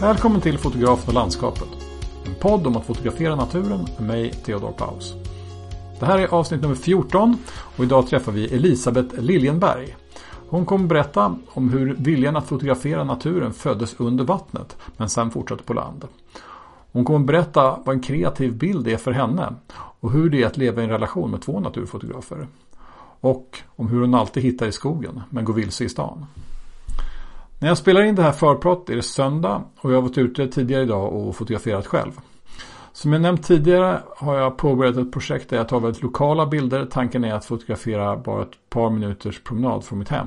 [0.00, 1.68] Välkommen till Fotografen och landskapet.
[2.26, 5.14] En podd om att fotografera naturen med mig, Theodor Paus.
[5.98, 7.36] Det här är avsnitt nummer 14
[7.76, 9.96] och idag träffar vi Elisabeth Liljenberg.
[10.48, 15.62] Hon kommer berätta om hur viljan att fotografera naturen föddes under vattnet men sen fortsatte
[15.62, 16.04] på land.
[16.92, 19.54] Hon kommer berätta vad en kreativ bild är för henne
[20.00, 22.46] och hur det är att leva i en relation med två naturfotografer.
[23.20, 26.26] Och om hur hon alltid hittar i skogen men går vilse i stan.
[27.60, 30.48] När jag spelar in det här förpratet är det söndag och jag har varit ute
[30.48, 32.12] tidigare idag och fotograferat själv.
[32.92, 36.86] Som jag nämnt tidigare har jag påbörjat ett projekt där jag tar väldigt lokala bilder.
[36.90, 40.26] Tanken är att fotografera bara ett par minuters promenad från mitt hem.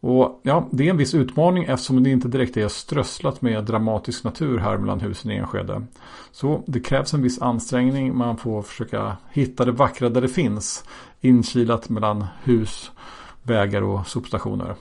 [0.00, 4.24] Och ja, det är en viss utmaning eftersom det inte direkt är strösslat med dramatisk
[4.24, 5.82] natur här mellan husen i Enskede.
[6.32, 8.16] Så det krävs en viss ansträngning.
[8.16, 10.84] Man får försöka hitta det vackra där det finns.
[11.20, 12.90] Inkilat mellan hus,
[13.42, 14.74] vägar och sopstationer.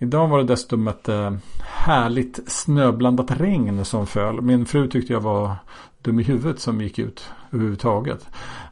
[0.00, 4.40] Idag var det dessutom ett eh, härligt snöblandat regn som föll.
[4.40, 5.56] Min fru tyckte jag var
[6.02, 8.26] dum i huvudet som gick ut överhuvudtaget.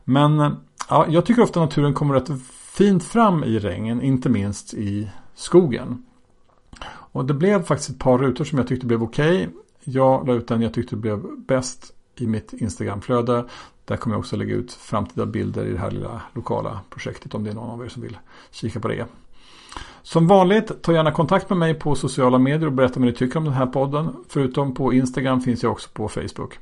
[0.04, 0.52] Men eh,
[0.88, 2.30] ja, jag tycker ofta naturen kommer rätt
[2.72, 6.04] fint fram i regnen, inte minst i skogen.
[6.88, 9.36] Och det blev faktiskt ett par rutor som jag tyckte blev okej.
[9.36, 9.48] Okay.
[9.84, 13.44] Jag la ut den jag tyckte blev bäst i mitt Instagramflöde.
[13.84, 17.44] Där kommer jag också lägga ut framtida bilder i det här lilla lokala projektet om
[17.44, 18.18] det är någon av er som vill
[18.50, 19.06] kika på det.
[20.02, 23.38] Som vanligt, ta gärna kontakt med mig på sociala medier och berätta vad ni tycker
[23.38, 24.16] om den här podden.
[24.28, 26.58] Förutom på Instagram finns jag också på Facebook.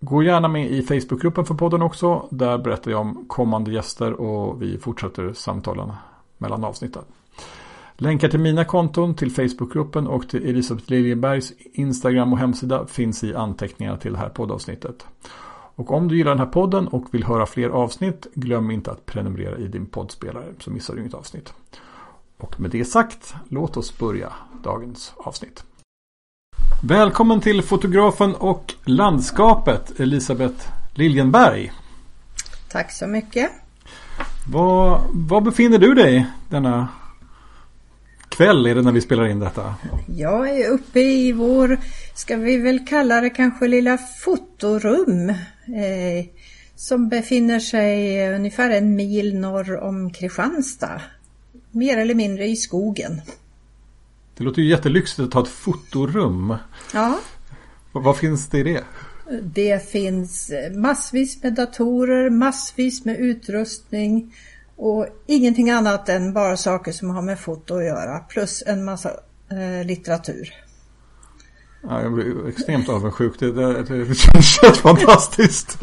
[0.00, 2.26] Gå gärna med i Facebookgruppen för podden också.
[2.30, 5.92] Där berättar jag om kommande gäster och vi fortsätter samtalen
[6.38, 7.02] mellan avsnitten.
[7.96, 13.34] Länkar till mina konton, till Facebookgruppen och till Elisabeth Liljebergs Instagram och hemsida finns i
[13.34, 15.06] anteckningarna till det här poddavsnittet.
[15.74, 19.06] Och om du gillar den här podden och vill höra fler avsnitt, glöm inte att
[19.06, 21.54] prenumerera i din poddspelare så missar du inget avsnitt.
[22.40, 24.32] Och med det sagt, låt oss börja
[24.64, 25.64] dagens avsnitt.
[26.82, 31.72] Välkommen till fotografen och landskapet Elisabeth Liljenberg.
[32.68, 33.50] Tack så mycket.
[34.52, 36.88] Var, var befinner du dig denna
[38.28, 39.74] kväll är det när vi spelar in detta?
[40.06, 41.78] Jag är uppe i vår,
[42.14, 45.28] ska vi väl kalla det kanske lilla fotorum.
[45.28, 46.26] Eh,
[46.76, 51.00] som befinner sig ungefär en mil norr om Kristianstad
[51.70, 53.20] mer eller mindre i skogen.
[54.36, 56.54] Det låter ju jättelyxigt att ha ett fotorum.
[56.94, 57.18] Ja.
[57.92, 58.84] Vad finns det i det?
[59.42, 64.34] Det finns massvis med datorer, massvis med utrustning
[64.76, 69.10] och ingenting annat än bara saker som har med foto att göra plus en massa
[69.50, 70.54] eh, litteratur.
[71.88, 73.32] Ja, jag blir extremt avundsjuk.
[73.38, 75.78] Det, det, det känns helt fantastiskt.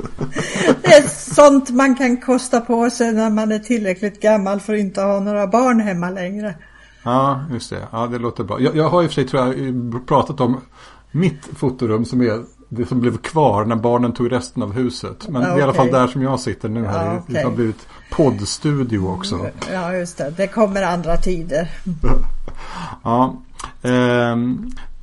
[0.82, 4.80] Det är sånt man kan kosta på sig när man är tillräckligt gammal för att
[4.80, 6.56] inte ha några barn hemma längre.
[7.04, 7.88] Ja, just det.
[7.92, 8.62] Ja, det låter bra.
[8.62, 10.62] Jag, jag har i och för sig tror jag pratat om
[11.12, 15.28] mitt fotorum som är det som blev kvar när barnen tog resten av huset.
[15.30, 15.54] Men okay.
[15.54, 17.06] det är i alla fall där som jag sitter nu här.
[17.06, 17.36] Ja, okay.
[17.36, 19.50] Det har blivit poddstudio också.
[19.74, 20.34] Ja, just det.
[20.38, 21.72] Det kommer andra tider.
[23.04, 23.36] ja.
[23.82, 24.36] Eh,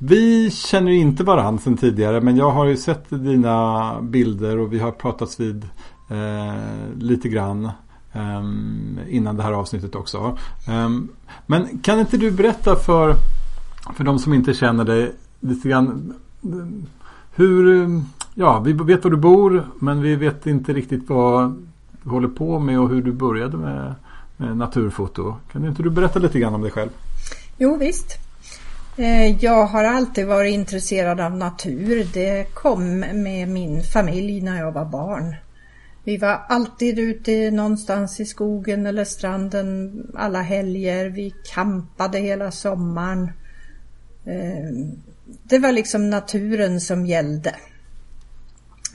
[0.07, 4.79] vi känner inte varandra sedan tidigare men jag har ju sett dina bilder och vi
[4.79, 5.63] har pratats vid
[6.09, 7.65] eh, lite grann
[8.13, 8.43] eh,
[9.09, 10.37] innan det här avsnittet också.
[10.67, 10.89] Eh,
[11.45, 13.15] men kan inte du berätta för,
[13.95, 16.13] för de som inte känner dig lite grann
[17.35, 17.87] hur,
[18.33, 21.65] ja vi vet var du bor men vi vet inte riktigt vad
[22.03, 23.95] du håller på med och hur du började med,
[24.37, 25.35] med naturfoto.
[25.51, 26.89] Kan inte du berätta lite grann om dig själv?
[27.57, 28.24] Jo visst.
[28.97, 32.07] Eh, jag har alltid varit intresserad av natur.
[32.13, 35.35] Det kom med min familj när jag var barn.
[36.03, 41.05] Vi var alltid ute någonstans i skogen eller stranden alla helger.
[41.05, 43.31] Vi kampade hela sommaren.
[44.25, 44.95] Eh,
[45.43, 47.55] det var liksom naturen som gällde.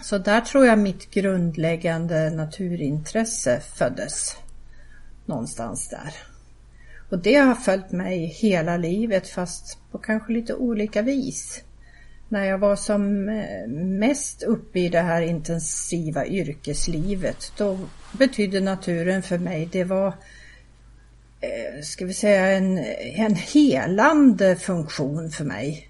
[0.02, 4.36] Så där tror jag mitt grundläggande naturintresse föddes.
[5.26, 6.29] Någonstans där.
[7.10, 11.62] Och det har följt mig hela livet fast på kanske lite olika vis.
[12.28, 17.78] När jag var som eh, mest uppe i det här intensiva yrkeslivet då
[18.12, 20.08] betydde naturen för mig, det var
[21.40, 25.88] eh, ska vi säga en, en helande funktion för mig.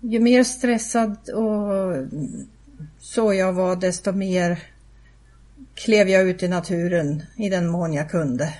[0.00, 1.94] Ju mer stressad och
[2.98, 4.62] så jag var desto mer
[5.74, 8.54] klev jag ut i naturen i den mån jag kunde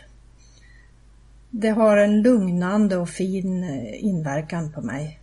[1.51, 5.21] det har en lugnande och fin eh, inverkan på mig.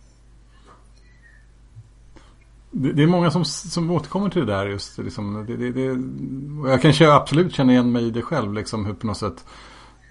[2.70, 4.98] Det är många som, som återkommer till det där just.
[4.98, 6.00] Liksom, det, det, det,
[6.70, 8.54] jag kan köra, absolut känna igen mig i det själv.
[8.54, 9.44] Liksom, hur på något sätt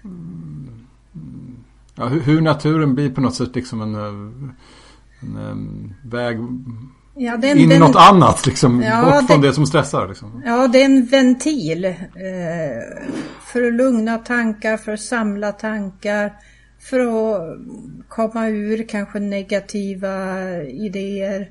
[0.04, 0.86] mm,
[1.94, 4.54] ja, hur, hur, naturen blir på något sätt liksom en, eh, en
[5.20, 6.38] en väg
[7.18, 8.82] Ja, det är en in i något annat liksom.
[8.82, 10.42] Ja, bort från det- det som stressar liksom.
[10.46, 11.84] Ja, det är en ventil.
[11.84, 11.94] Eh,
[13.46, 16.32] för att lugna tankar, för att samla tankar.
[16.80, 17.58] För att
[18.08, 20.16] komma ur kanske negativa
[20.62, 21.50] idéer.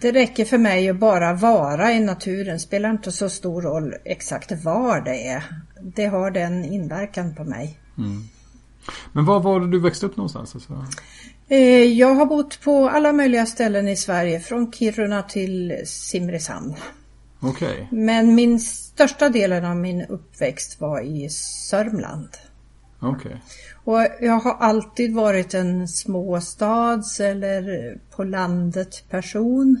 [0.00, 2.58] Det räcker för mig att bara vara i naturen.
[2.60, 5.44] Spelar inte så stor roll exakt var det är.
[5.82, 7.78] Det har den inverkan på mig.
[9.12, 10.54] Men var var det du växte upp någonstans?
[10.54, 10.86] Alltså?
[11.52, 14.40] Eh, Jag har bott på alla möjliga ställen i Sverige.
[14.40, 16.74] Från Kiruna till Simrishamn.
[17.40, 17.88] Okej.
[17.90, 22.28] Men min största delen av min uppväxt var i Sörmland.
[23.00, 23.42] Okej.
[23.84, 29.80] Och jag har alltid varit en småstads eller på landet person.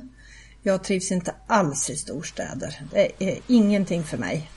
[0.62, 2.82] Jag trivs inte alls i storstäder.
[2.92, 4.50] Det är ingenting för mig.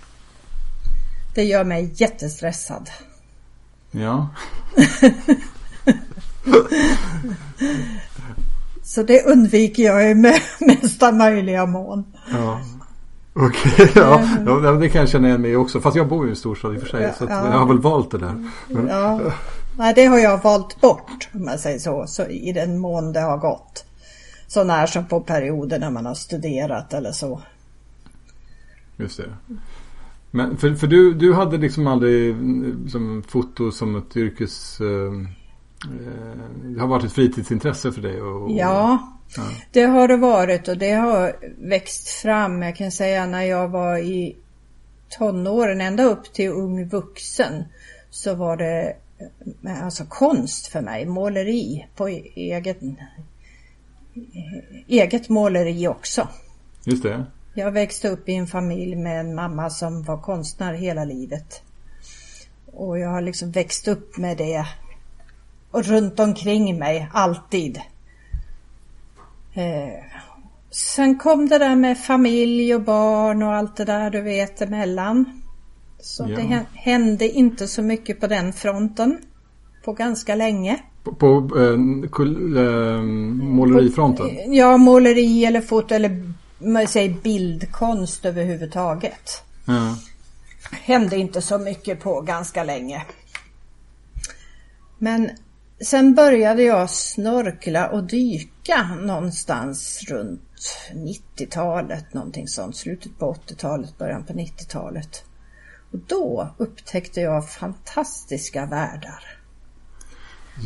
[1.36, 2.90] Det gör mig jättestressad.
[3.92, 4.30] Ja.
[8.83, 10.15] Så det undviker jag i
[10.59, 12.03] mesta möjliga mån.
[12.31, 12.62] Ja.
[13.33, 14.21] Okej, ja.
[14.45, 14.71] ja.
[14.71, 15.81] Det kan jag känna igen mig också.
[15.81, 17.03] Fast jag bor ju i en storstad i och för sig.
[17.03, 17.51] Ja, så ja.
[17.51, 18.50] jag har väl valt det där.
[18.68, 19.21] Men, Ja.
[19.77, 23.19] Nej, det har jag valt bort om man säger så, så i den mån det
[23.19, 23.86] har gått.
[24.47, 27.42] Så när som på perioder när man har studerat eller så.
[28.97, 29.30] Just det.
[30.31, 34.81] Men för, för du, du hade liksom aldrig mm, som foto som ett yrkes...
[34.81, 35.12] Eh,
[36.63, 38.22] det har varit ett fritidsintresse för dig?
[38.22, 39.44] Och, och, Ja, Ja.
[39.72, 41.36] det har det varit och det har
[41.69, 42.62] växt fram.
[42.62, 44.36] Jag kan säga när jag var i
[45.10, 47.63] tonåren, ända upp till ung vuxen,
[48.10, 48.95] så var det
[49.66, 52.78] eh, alltså konst för mig, måleri på eget,
[54.88, 56.28] eget måleri också.
[56.83, 57.25] Just det.
[57.54, 61.62] Jag växte upp i en familj med en mamma som var konstnär hela livet.
[62.66, 64.66] Och jag har liksom växt upp med det
[65.75, 67.77] och runt omkring mig, alltid.
[69.54, 70.04] Eh,
[70.72, 75.42] sen kom det där med familj och barn och allt det där du vet emellan.
[76.00, 76.36] Så Ja.
[76.36, 79.18] det hä- hände inte så mycket på den fronten
[79.86, 80.80] på ganska länge.
[81.04, 83.01] På, på eh, kul, eh,
[83.44, 84.54] målerifronten?
[84.54, 89.44] Ja, måleri eller foto eller man säger bildkonst överhuvudtaget.
[89.66, 89.95] Ja.
[90.71, 93.04] hände inte så mycket på ganska länge.
[94.98, 95.30] Men
[95.81, 102.75] sen började jag snorkla och dyka någonstans runt 90-talet, någonting sånt.
[102.75, 105.24] Slutet på 80-talet, början på 90-talet.
[105.92, 109.24] Och då upptäckte jag fantastiska världar.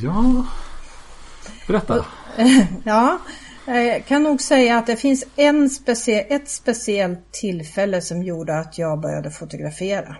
[0.03, 0.45] ja.
[1.67, 2.05] Berätta.
[2.83, 3.19] Ja,
[3.65, 8.77] jag kan nog säga att det finns en specie ett speciellt tillfälle som gjorde att
[8.77, 10.15] jag började fotografera.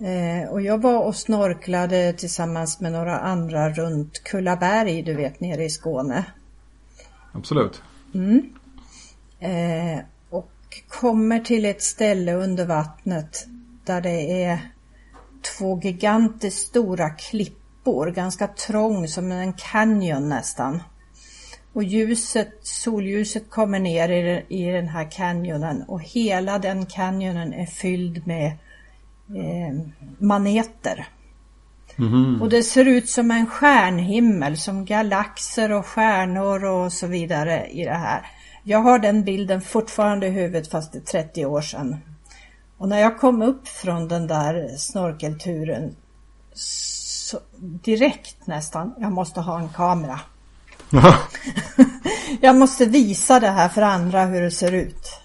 [0.00, 5.64] Eh, och jag var och snorklade tillsammans med några andra runt Kullaberg, du vet nere
[5.64, 6.24] i Skåne.
[7.32, 7.82] Absolut.
[9.40, 9.98] Eh,
[10.30, 10.52] och
[10.88, 13.46] kommer till ett ställe under vattnet
[13.84, 14.58] där det är
[15.42, 20.82] två gigantiskt stora klippor, ganska trång som en canyon nästan.
[21.72, 27.66] Och ljuset, solljuset kommer ner i, i den här canyonen och hela den canyonen är
[27.66, 28.52] fylld med
[29.36, 29.78] eh,
[30.18, 31.08] maneter.
[31.96, 32.42] Mhm.
[32.42, 37.84] Och det ser ut som en stjärnhimmel, som galaxer och stjärnor och så vidare i
[37.84, 38.26] det här.
[38.62, 41.96] Jag har den bilden fortfarande i huvudet fast det är 30 år sedan.
[42.78, 45.96] Och när jag kom upp från den där snorkelturen
[46.54, 50.20] så direkt nästan, jag måste ha en kamera.
[50.90, 51.18] Ja.
[52.40, 55.19] Jag måste visa det här för andra hur det ser ut.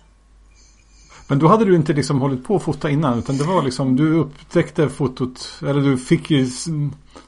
[1.27, 3.95] Men då hade du inte liksom hållit på att fota innan utan det var liksom
[3.95, 6.47] du upptäckte fotot eller du fick ju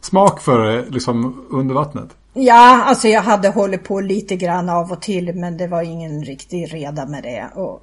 [0.01, 2.10] smak för det liksom under vattnet.
[2.34, 6.24] Ja, alltså jag hade hållit på lite grann av och till men det var ingen
[6.24, 7.50] riktig reda med det.
[7.56, 7.82] Och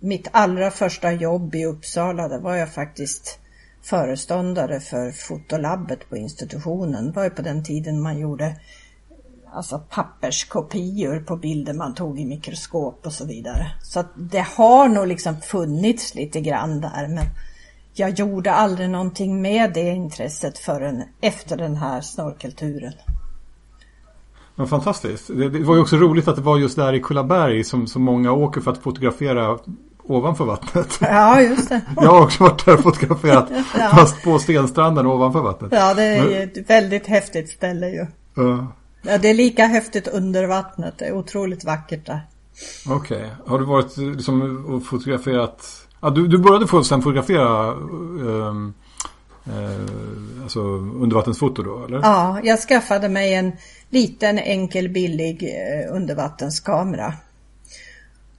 [0.00, 3.38] mitt allra första jobb i Uppsala, där var jag faktiskt
[3.82, 7.06] föreståndare för fotolabbet på institutionen.
[7.06, 8.56] Det var ju på den tiden man gjorde
[9.52, 13.66] alltså papperskopior på bilder man tog i mikroskop och så vidare.
[13.82, 17.26] Så det har nog liksom funnits lite grann där men
[17.94, 22.92] jag gjorde aldrig någonting med det intresset förrän efter den här snorkelturen.
[24.54, 25.26] Men fantastiskt.
[25.28, 28.02] Det, det var ju också roligt att det var just där i Kullaberg som, som
[28.02, 29.58] många åker för att fotografera
[30.02, 30.98] ovanför vattnet.
[31.00, 31.80] Ja, just det.
[31.96, 33.88] Jag har också varit där och fotograferat Ja.
[33.88, 35.72] fast på stenstranden ovanför vattnet.
[35.72, 38.06] Ja, det är ju ett väldigt häftigt ställe ju.
[38.42, 38.64] Uh,
[39.02, 40.94] Ja, det är lika häftigt under vattnet.
[40.98, 42.20] Det är otroligt vackert där.
[42.88, 45.86] Okej, har du varit liksom och fotograferat?
[46.00, 48.74] Ja, du, du började få sen fotografera ehm,
[49.46, 51.98] eh, alltså undervattensfoto då eller?
[51.98, 53.52] Ja, jag skaffade mig en
[53.90, 57.14] liten enkel billig eh, undervattenskamera.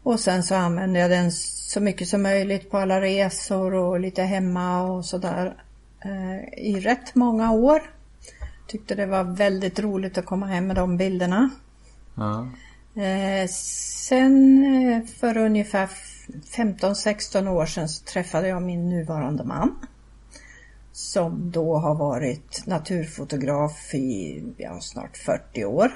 [0.04, 1.32] Och sen så använde jag den
[1.72, 5.56] så mycket som möjligt på alla resor och lite hemma och sådär
[6.06, 7.82] eh, i rätt många år.
[8.72, 11.50] Tyckte det var väldigt roligt att komma hem med de bilderna.
[12.16, 12.48] Ja.
[13.02, 15.90] Eh, sen eh, för ungefär
[16.56, 19.76] 15-16 år sedan så träffade jag min nuvarande man.
[20.92, 25.92] Som då har varit naturfotograf i ja, snart 40 år.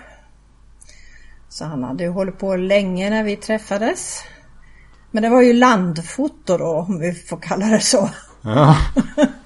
[1.50, 4.24] Så han hade ju hållit på länge när vi träffades.
[5.12, 8.10] Men det var ju landfoto då om vi får kalla det så.
[8.42, 8.78] Ja.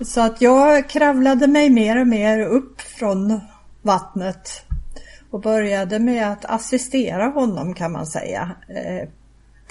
[0.00, 3.40] Så att jag kravlade mig mer och mer upp från
[3.82, 4.62] vattnet
[5.30, 8.56] och började med att assistera honom kan man säga.
[8.68, 9.08] Eh,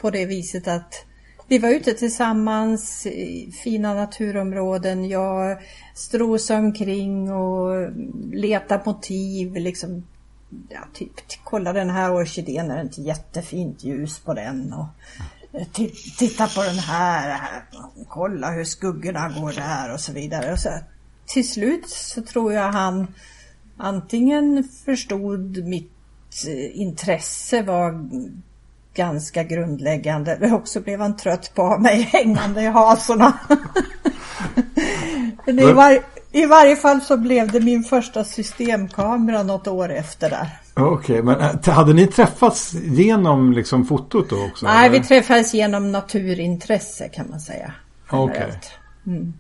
[0.02, 1.06] på det viset att
[1.48, 5.10] vi var ute tillsammans i fina naturområden.
[5.10, 5.58] Jag
[5.96, 7.92] strosade omkring och
[8.34, 9.56] letade motiv.
[9.56, 10.08] Liksom,
[10.70, 11.12] ja, typ,
[11.44, 14.74] kolla den här orkidén, är det inte jättefint ljus på den?
[14.74, 14.86] Och,
[16.18, 17.40] titta på den här,
[18.10, 20.52] kolla hur skuggorna går där och så vidare.
[20.52, 20.70] Och så,
[21.26, 23.08] till slut så tror jag han
[23.78, 25.92] antingen förstod mitt
[26.48, 28.10] eh, intresse var
[28.94, 33.40] ganska grundläggande eller också blev han trött på mig hängande i hasorna.
[35.46, 36.00] Men i, var,
[36.32, 40.50] I varje fall så blev det min första systemkamera något år efter där.
[40.78, 44.66] Okej, okay, men äh, hade ni träffats genom liksom fotot då också?
[44.66, 45.00] Nej, eller?
[45.00, 47.74] vi träffades genom naturintresse kan man säga.
[48.10, 48.36] Okej.
[48.36, 48.52] Okay.
[49.08, 49.34] Mm.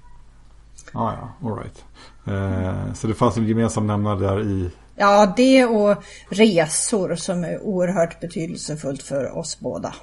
[0.94, 1.84] Ah, ja, all right.
[2.28, 7.62] Eh, så det fanns en gemensam nämnare där i Ja, det och resor som är
[7.62, 9.94] oerhört betydelsefullt för oss båda.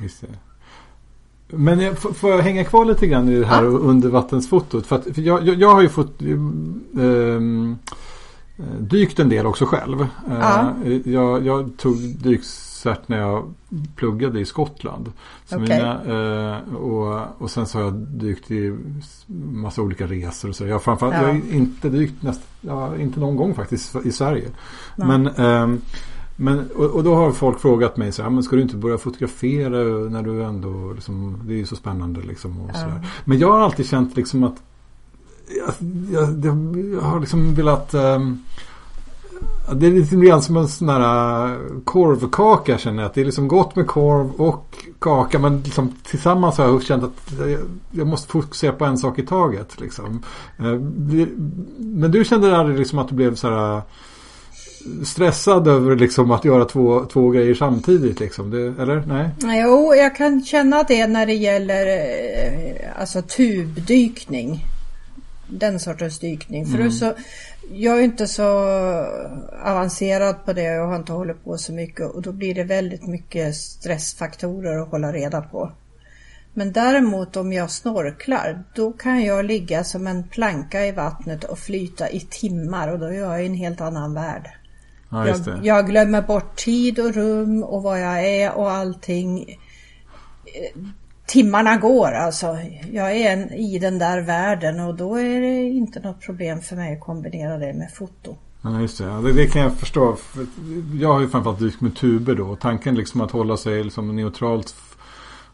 [0.00, 0.28] Just det.
[1.56, 3.68] Men jag, får jag hänga kvar lite grann i det här ja.
[3.68, 4.86] undervattensfotot?
[4.86, 7.78] För, att, för jag, jag, jag, har ju fått um,
[8.80, 10.06] dykt en del också själv.
[10.28, 10.74] Ja.
[11.04, 13.54] Jag, jag tog dykcert när jag
[13.96, 15.12] pluggade i Skottland.
[15.44, 15.78] Så okay.
[15.78, 16.04] mina,
[16.56, 18.78] eh, och, och sen så har jag dykt i
[19.52, 20.48] massa olika resor.
[20.48, 20.66] Och så.
[20.66, 21.22] Jag, framförallt, ja.
[21.22, 24.48] jag har inte dykt näst, ja, inte någon gång faktiskt i Sverige.
[24.96, 25.08] Nej.
[25.08, 25.78] Men, eh,
[26.36, 28.98] men, och, och, då har folk frågat mig så här, men ska du inte börja
[28.98, 29.78] fotografera
[30.08, 32.60] när du ändå, liksom, det är ju så spännande liksom.
[32.60, 32.86] Och så
[33.24, 34.62] Men jag har alltid känt liksom att
[35.48, 35.74] jag,
[36.12, 38.42] jag, jag har liksom velat um,
[39.74, 43.08] det är lite grann som en sån här eh, korvkaka känner jag.
[43.08, 45.38] Att det är liksom gott med korv och kaka.
[45.38, 47.32] Men liksom tillsammans har jag känt att
[47.90, 49.80] jag måste fokusera på en sak i taget.
[49.80, 50.22] Liksom.
[50.58, 50.78] Eh,
[51.78, 53.82] men du kände aldrig liksom att du blev så här eh,
[55.04, 58.20] stressad över liksom att göra två, två grejer samtidigt?
[58.20, 58.50] Liksom.
[58.50, 59.04] Det, eller?
[59.06, 59.30] Nej?
[59.40, 61.86] Jo, jag kan känna det när det gäller
[62.98, 64.64] alltså tubdykning.
[65.58, 66.66] Den sortens dykning.
[66.66, 66.90] För mm.
[66.90, 67.14] så
[67.72, 68.48] jag är inte så
[69.64, 73.06] avancerad på det och har inte hållit på så mycket och då blir det väldigt
[73.06, 75.72] mycket stressfaktorer att hålla reda på.
[76.54, 81.58] Men däremot om jag snorklar, då kan jag ligga som en planka i vattnet och
[81.58, 84.50] flyta i timmar och då är jag i en helt annan värld.
[85.10, 89.58] Ja, jag, jag, glömmer bort tid och rum och vad jag är och allting
[91.26, 92.58] timmarna går alltså.
[92.92, 96.76] Jag är en, i den där världen och då är det inte något problem för
[96.76, 98.36] mig att kombinera det med foto.
[98.62, 99.04] Ja, just det.
[99.04, 99.32] det.
[99.32, 99.46] det.
[99.46, 100.16] kan jag förstå.
[101.00, 102.56] Jag har ju framförallt dykt med tuber då.
[102.56, 104.74] Tanken liksom att hålla sig liksom neutralt.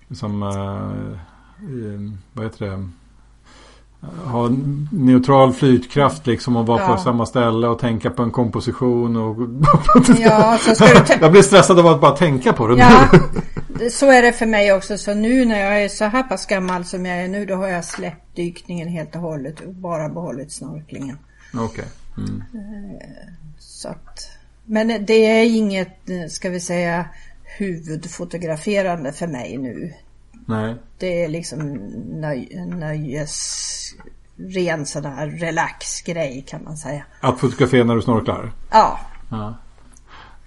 [0.09, 2.89] Liksom, uh, vad heter det?
[4.25, 4.49] ha
[4.91, 6.89] neutral flytkraft liksom och vara ja.
[6.89, 9.17] på samma ställe och tänka på en komposition.
[9.17, 9.37] Och
[10.19, 12.79] ja, så ska du jag blir stressad av att bara tänka på det.
[12.79, 13.09] Ja,
[13.91, 14.99] så är det för mig också.
[14.99, 17.69] Så nu när jag är så här pass gammal som jag är nu då har
[17.69, 21.19] jag släppt dykningen helt och hållet och bara behållit snorklingen.
[21.55, 21.65] Okej.
[21.65, 21.85] Okay.
[22.17, 22.43] Mm.
[23.59, 24.31] Så att,
[24.65, 27.07] men det är inget, ska vi säga,
[27.59, 29.95] huvudfotograferande för mig nu.
[30.47, 30.75] Nej.
[30.99, 31.59] Det är liksom
[32.21, 33.95] nöj, nöjes,
[34.37, 37.05] ren sån här relax-grej kan man säga.
[37.21, 38.53] Att fotografera när du snorklar?
[38.71, 39.01] Ja.
[39.31, 39.55] ja.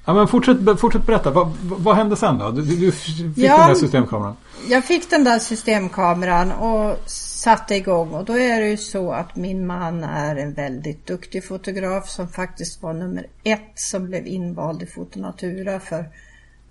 [0.05, 1.31] Ja, men fortsätt, fortsätt berätta.
[1.31, 2.51] Vad, vad hände sen då?
[2.51, 4.35] Du, du fick ja, den där systemkameran.
[4.69, 8.13] Jag fick den där systemkameran och satte igång.
[8.13, 12.27] Och då är det ju så att min man är en väldigt duktig fotograf som
[12.27, 16.05] faktiskt var nummer ett som blev invald i Fotonatura för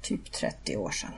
[0.03, 1.11] typ 30 år sedan.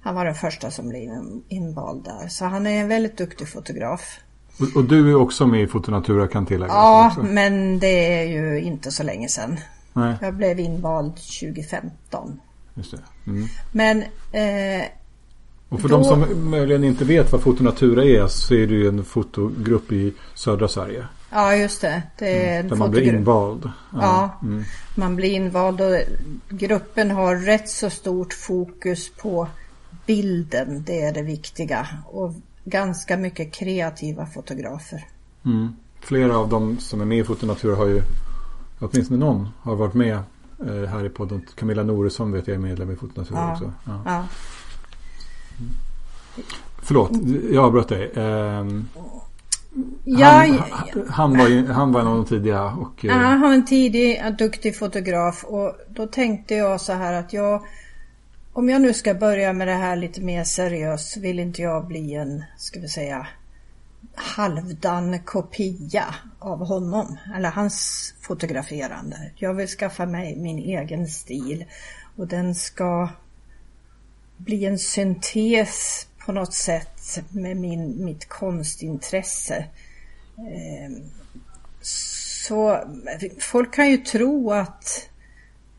[0.00, 1.10] Han var den första som blev
[1.48, 2.28] invald där.
[2.28, 4.20] Så han är en väldigt duktig fotograf.
[4.60, 6.74] Och, och du är också med i Fotonatura kan tilläggas?
[6.74, 9.58] Ja, men det är ju inte så länge sedan.
[9.96, 10.14] Nej.
[10.20, 12.40] Jag blev invald 2015.
[12.74, 13.30] Just det.
[13.30, 13.46] Mm.
[13.72, 14.86] Men eh,
[15.68, 18.88] Och för Då- de som möjligen inte vet vad Fotonatura är så är det ju
[18.88, 21.06] en fotogrupp i södra Sverige.
[21.30, 22.02] Ja, just det.
[22.18, 23.70] Det en Där man blir invald.
[23.92, 24.38] Ja.
[24.42, 24.64] Mm.
[24.94, 25.96] Man blir invald och
[26.48, 29.48] gruppen har rätt så stort fokus på
[30.06, 30.84] bilden.
[30.86, 31.88] Det är det viktiga.
[32.06, 32.34] Och
[32.64, 35.04] ganska mycket kreativa fotografer.
[35.44, 35.76] Mm.
[36.00, 38.02] Flera av dem som är med i Fotonatura har ju,
[38.78, 40.14] åtminstone någon, har varit med
[40.66, 41.46] eh, här i podden.
[41.54, 43.52] Camilla Noresson vet jag är medlem i Fotonatura Ja.
[43.52, 43.72] också.
[43.86, 44.02] Ja.
[44.04, 44.24] Ja.
[46.82, 47.10] Förlåt,
[47.52, 48.12] jag avbröt dig.
[48.14, 48.88] Ehm,
[50.04, 53.04] Ja, han, han, var ju, han var en av de tidiga och...
[53.04, 57.12] eh, Ja, han var en tidig, en duktig fotograf och då tänkte jag så här
[57.12, 57.62] att jag
[58.52, 62.14] om jag nu ska börja med det här lite mer seriöst vill inte jag bli
[62.14, 63.26] en, ska vi säga,
[64.14, 69.30] halvdan kopia av honom eller hans fotograferande.
[69.36, 71.64] Jag vill skaffa mig min egen stil
[72.16, 73.08] och den ska
[74.36, 79.66] bli en syntes på något sätt med min, mitt konstintresse.
[80.38, 80.92] Eh,
[81.80, 82.84] så
[83.40, 85.08] folk kan ju tro att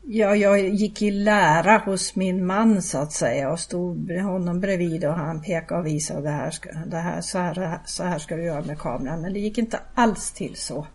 [0.08, 4.60] ja, jag gick i lära hos min man så att säga och stod med honom
[4.60, 6.54] bredvid och han pekade och visade det här,
[6.86, 9.20] det här, så, här, så här ska du göra med kameran.
[9.20, 10.86] Men det gick inte alls till så.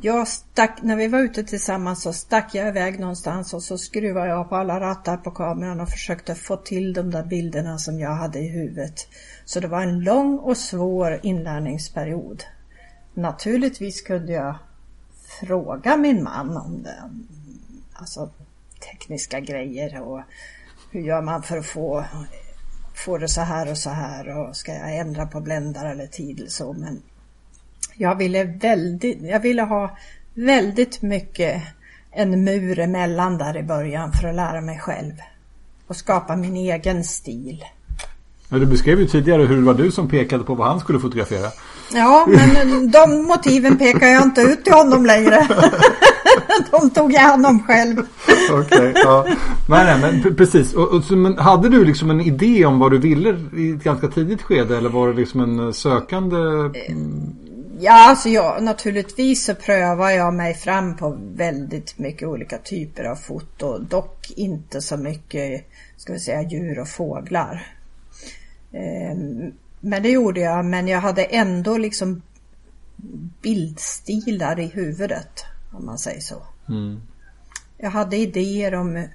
[0.00, 4.28] Jag stack, när vi var ute tillsammans så stack jag iväg någonstans och så skruvade
[4.28, 8.14] jag på alla rattar på kameran och försökte få till de där bilderna som jag
[8.14, 9.08] hade i huvudet.
[9.44, 12.44] Så det var en lång och svår inlärningsperiod.
[13.14, 14.54] Naturligtvis kunde jag
[15.40, 17.10] fråga min man om det.
[18.00, 18.30] Alltså
[18.80, 20.20] tekniska grejer och
[20.90, 22.04] hur gör man för att få,
[22.94, 26.38] få det så här och så här och ska jag ändra på bländare eller tid
[26.38, 26.72] eller så.
[26.72, 27.02] Men
[27.94, 29.96] jag ville väldigt, jag ville ha
[30.34, 31.62] väldigt mycket
[32.10, 35.12] en mur emellan där i början för att lära mig själv
[35.86, 37.64] och skapa min egen stil.
[38.48, 41.00] Ja, du beskrev ju tidigare hur det var du som pekade på vad han skulle
[41.00, 41.50] fotografera.
[41.92, 45.48] Ja, men de motiven pekar jag inte ut till honom längre.
[46.70, 47.96] De tog jag hand om själv.
[48.52, 49.26] Okej, ja.
[49.68, 50.74] Nej, nej, men precis.
[50.74, 54.08] Och, och, men hade du liksom en idé om vad du ville i ett ganska
[54.08, 56.36] tidigt skede eller var det liksom en eh, sökande?
[57.80, 63.16] Ja, alltså jag, naturligtvis så prövar jag mig fram på väldigt mycket olika typer av
[63.16, 63.78] foto.
[63.78, 65.64] Dock inte så mycket,
[65.96, 67.66] ska vi säga, djur och fåglar.
[68.72, 72.22] Ehm, Men det gjorde jag, men jag hade ändå liksom
[73.42, 76.42] bildstilar i huvudet, om man säger så.
[76.68, 77.00] Mm.
[77.76, 79.08] Jag hade idéer om...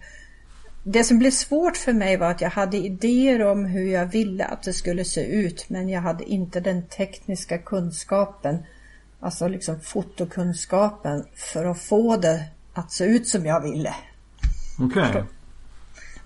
[0.84, 4.46] Det som blev svårt för mig var att jag hade idéer om hur jag ville
[4.46, 8.58] att det skulle se ut men jag hade inte den tekniska kunskapen,
[9.20, 13.96] alltså liksom fotokunskapen för att få det att se ut som jag ville.
[14.80, 15.24] Okej.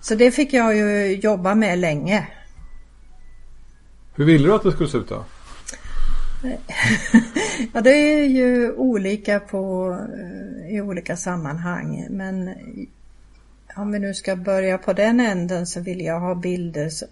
[0.00, 2.26] Så det fick jag ju jobba med länge.
[4.14, 5.24] Hur ville du att det skulle se ut då?
[7.72, 12.06] Ja, det är ju olika på, eh, i olika sammanhang.
[12.10, 12.54] Men
[13.76, 17.08] om vi nu ska börja på den änden så vill jag ha bilder som,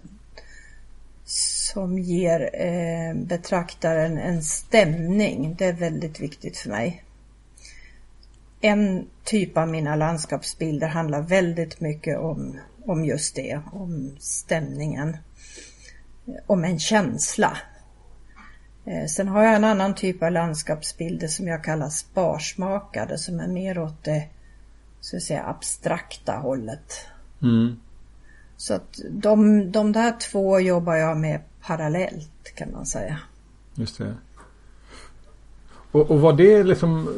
[1.25, 5.55] som ger eh, betraktaren en stämning.
[5.57, 7.03] Det är väldigt viktigt för mig.
[8.61, 15.17] En typ av mina landskapsbilder handlar väldigt mycket om, om just det, om stämningen.
[16.45, 17.57] Om en känsla.
[18.87, 23.47] Eh, Sen har jag en annan typ av landskapsbilder som jag kallar sparsmakade som är
[23.47, 24.23] mer åt det
[25.01, 26.93] så att säga, abstrakta hållet.
[27.41, 27.75] Mm.
[28.57, 33.19] Så att de, de där två jobbar jag med parallellt kan man säga.
[33.75, 34.13] Just det.
[35.91, 37.09] Och, och var det liksom,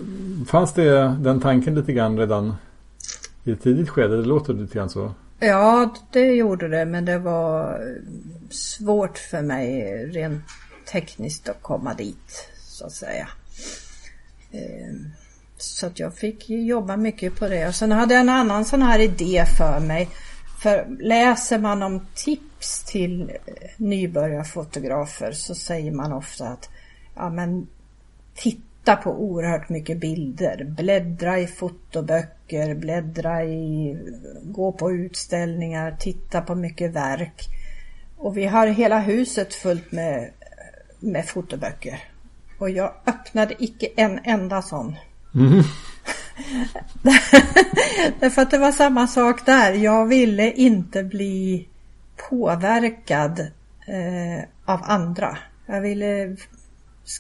[0.50, 2.56] fanns det den tanken lite grann redan
[3.44, 4.18] i ett tidigt skede?
[4.18, 5.14] Det låter lite grann så.
[5.40, 7.82] Ja, det gjorde det men det var
[8.50, 10.44] svårt för mig rent
[10.92, 13.30] tekniskt att komma dit så att säga.
[14.52, 15.12] Ehm,
[15.58, 17.68] så att jag fick jobba mycket på det.
[17.68, 20.10] Och sen hade jag en annan sån här idé för mig.
[20.62, 26.70] För läser man om tips till eh, nybörjarfotografer så säger man ofta att
[27.16, 27.68] ja, men
[28.36, 30.64] titta på oerhört mycket bilder.
[30.64, 33.98] Bläddra i fotoböcker, bläddra i,
[34.44, 37.48] gå på utställningar, titta på mycket verk.
[38.18, 40.32] Och vi har hela huset fullt med,
[41.00, 42.04] med fotoböcker.
[42.58, 44.96] Och jag öppnade icke en enda sån.
[45.36, 45.64] Mm.
[48.20, 49.74] Därför att det var samma sak där.
[49.74, 51.68] Jag ville inte bli
[52.30, 53.40] påverkad
[53.88, 55.38] eh, av andra.
[55.66, 56.38] Jag ville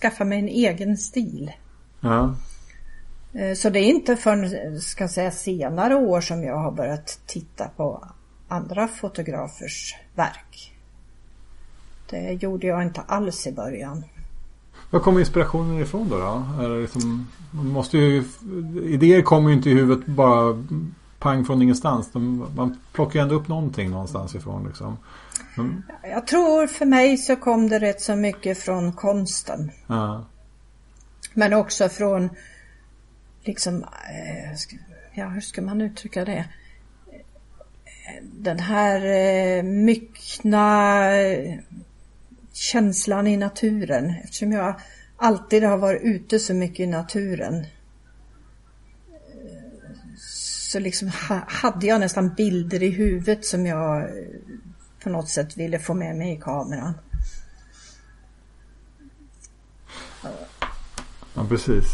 [0.01, 1.51] skaffa mig en egen stil.
[1.99, 2.35] Ja.
[3.33, 7.67] Eh, Så det är inte förrän ska säga, senare år som jag har börjat titta
[7.67, 8.07] på
[8.47, 10.73] andra fotografers verk.
[12.09, 14.03] Det gjorde jag inte alls i början.
[14.89, 16.17] Var kommer inspirationen ifrån då?
[16.17, 16.63] då?
[16.63, 18.23] Är liksom, man måste ju,
[18.83, 20.65] idéer kommer ju inte i huvudet bara
[21.19, 22.11] pang från ingenstans.
[22.11, 24.67] De, man plockar ju ändå upp någonting någonstans ifrån.
[24.67, 24.97] Liksom.
[25.57, 25.83] Mm.
[26.03, 29.71] Jag tror för mig så kom det rätt så mycket från konsten.
[29.87, 30.25] Ja.
[31.33, 32.29] Men också från
[33.43, 34.77] liksom, eh,
[35.13, 36.45] ja hur ska man uttrycka det?
[38.21, 41.03] Den här eh, myckna
[42.59, 44.79] känslan i naturen eftersom jag
[45.17, 47.65] alltid har varit ute så mycket i naturen.
[50.17, 51.11] Så liksom
[51.47, 54.09] hade jag nästan bilder i huvudet som jag
[55.03, 56.93] på något sätt ville få med mig i kameran.
[61.33, 61.85] Ja, precis.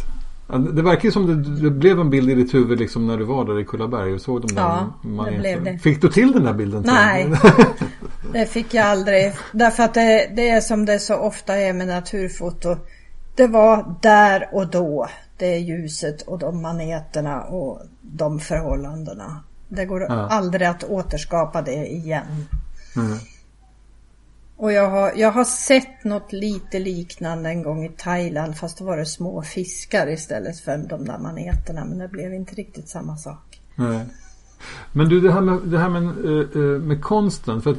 [0.47, 3.23] Det verkar ju som det, det, blev en bild i ditt huvud liksom när du
[3.23, 4.93] var där i Kullaberg och såg de där Ja,
[5.30, 5.80] det blev det.
[5.80, 6.84] Fick du till den där bilden?
[6.86, 7.32] Nej,
[8.33, 9.33] det fick jag aldrig.
[9.51, 12.77] Därför att det, det, är som det så ofta är med naturfoto.
[13.35, 15.09] Det var där och då.
[15.38, 19.43] Det är ljuset och de maneterna och de förhållandena.
[19.67, 20.27] Det går ja.
[20.29, 22.45] aldrig att återskapa det igen.
[22.95, 23.17] Mm.
[24.57, 28.85] Och jag har, jag har sett något lite liknande en gång i Thailand fast då
[28.85, 31.85] var det små fiskar istället för de där maneterna.
[31.85, 33.61] Men det blev inte riktigt samma sak.
[33.75, 34.05] Nej.
[34.91, 37.62] Men du det här med, det här med, eh, eh, med konsten.
[37.62, 37.78] För att,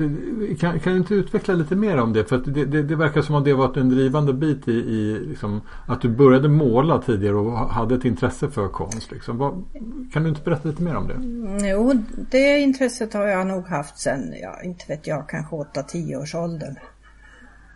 [0.61, 2.25] kan, kan du inte utveckla lite mer om det?
[2.25, 5.27] För att det, det, det verkar som att det varit en drivande bit i, i
[5.29, 9.11] liksom, att du började måla tidigare och hade ett intresse för konst.
[9.11, 9.39] Liksom.
[9.39, 9.65] Vad,
[10.13, 11.69] kan du inte berätta lite mer om det?
[11.69, 16.35] Jo, det intresset har jag nog haft sedan, ja, inte vet jag, kanske 8-10 års
[16.35, 16.77] åldern.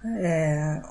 [0.03, 0.85] Eh,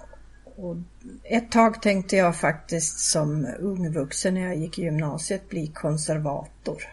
[0.55, 0.75] och
[1.23, 6.83] ett tag tänkte jag faktiskt som ung vuxen när jag gick i gymnasiet bli konservator.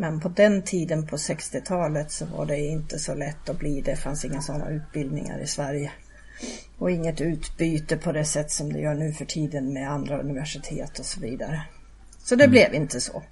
[0.00, 3.96] Men på den tiden på 60-talet så var det inte så lätt att bli det.
[3.96, 5.92] fanns inga sådana utbildningar i Sverige.
[6.78, 10.98] Och inget utbyte på det sätt som det gör nu för tiden med andra universitet
[10.98, 11.62] och så vidare.
[12.18, 12.50] Så det mm.
[12.50, 13.22] blev inte så.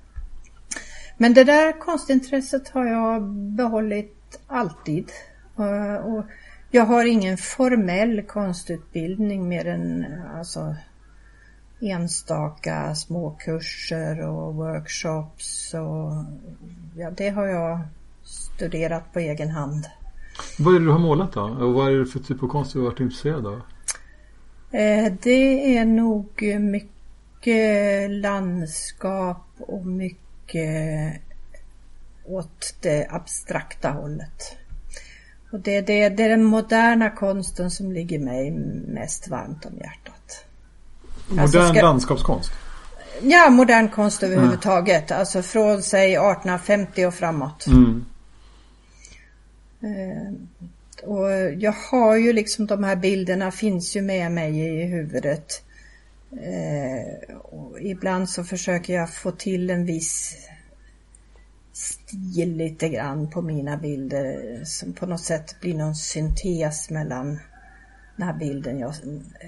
[1.17, 5.11] Men det där konstintresset har jag behållit alltid.
[6.05, 6.25] Och
[6.71, 10.77] jag har ingen formell konstutbildning mer än alltså,
[11.81, 16.13] enstaka småkurser och workshops och
[16.97, 17.81] ja, det har jag
[18.25, 19.87] studerat på egen hand.
[20.59, 21.43] Vad är det du har målat då?
[21.43, 23.61] Och vad är det för typ av konst du har varit intresserad av?
[24.71, 31.21] Eh, det är nog mycket landskap och mycket
[32.25, 34.57] åt det abstrakta hållet.
[35.53, 38.51] Och det, det, det är den moderna konsten som ligger mig
[38.87, 40.16] mest varmt om hjärtat.
[41.29, 41.83] Modern alltså ska...
[41.83, 42.53] landskapskonst?
[43.23, 45.11] Ja, modern konst överhuvudtaget.
[45.11, 45.21] Mm.
[45.21, 47.67] Alltså från sig 1850 och framåt.
[47.67, 48.05] Mm.
[49.85, 50.33] Uh,
[51.03, 55.63] och jag har ju liksom de här bilderna finns ju med mig i huvudet.
[56.33, 60.37] Uh, och ibland så försöker jag få till en viss
[61.73, 67.39] stil lite grann på mina bilder som på något sätt blir någon syntes mellan
[68.17, 68.95] den här bilden, jag,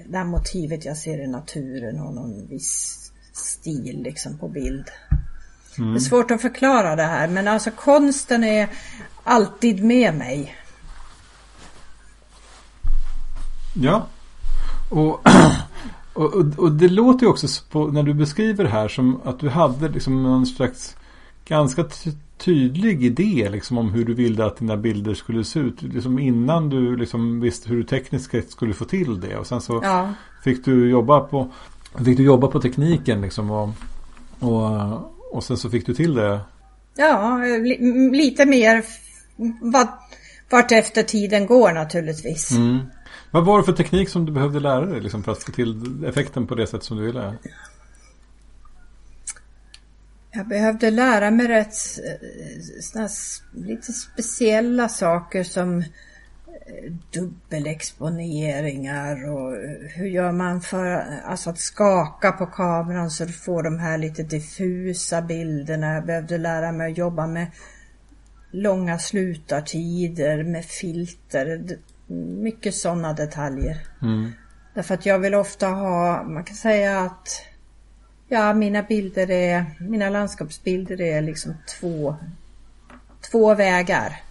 [0.07, 4.85] det här motivet jag ser i naturen och någon viss stil liksom på bild.
[5.77, 5.93] Mm.
[5.93, 8.69] Det är svårt att förklara det här men alltså konsten är
[9.23, 10.55] alltid med mig.
[13.73, 14.07] Ja.
[14.89, 15.21] Och,
[16.13, 19.49] och, och, det låter ju också på, när du beskriver det här som att du
[19.49, 20.95] hade liksom någon slags
[21.45, 21.83] ganska
[22.39, 25.81] tydlig idé liksom, om hur du ville att dina bilder skulle se ut.
[25.81, 29.37] Liksom innan du liksom visste hur du tekniskt skulle få till det.
[29.37, 30.13] Och sen så ja.
[30.43, 31.51] fick du jobba på
[32.05, 33.69] Fick du jobba på tekniken liksom och,
[34.39, 36.39] och, och sen så fick du till det?
[36.95, 38.83] Ja, li, lite mer
[40.49, 42.51] vart efter tiden går naturligtvis.
[42.51, 42.79] Mm.
[43.31, 46.03] Vad var det för teknik som du behövde lära dig liksom, för att få till
[46.05, 47.33] effekten på det sätt som du ville?
[50.31, 51.73] Jag behövde lära mig rätt
[52.81, 53.09] såna
[53.53, 55.85] lite speciella saker som eh,
[57.13, 59.53] dubbelexponeringar och
[59.95, 60.85] hur gör man för
[61.25, 65.93] alltså att skaka på kameran så du får de här lite diffusa bilderna.
[65.93, 67.47] Jag behövde lära mig att jobba med
[68.51, 71.77] långa slutartider med filter.
[72.41, 73.77] Mycket sådana detaljer.
[74.01, 74.31] Mm.
[74.73, 77.48] Därför att jag vill ofta ha, man kan säga att
[78.31, 82.15] Ja, mina bilder är, mina landskapsbilder är liksom två,
[83.31, 84.21] två vägar.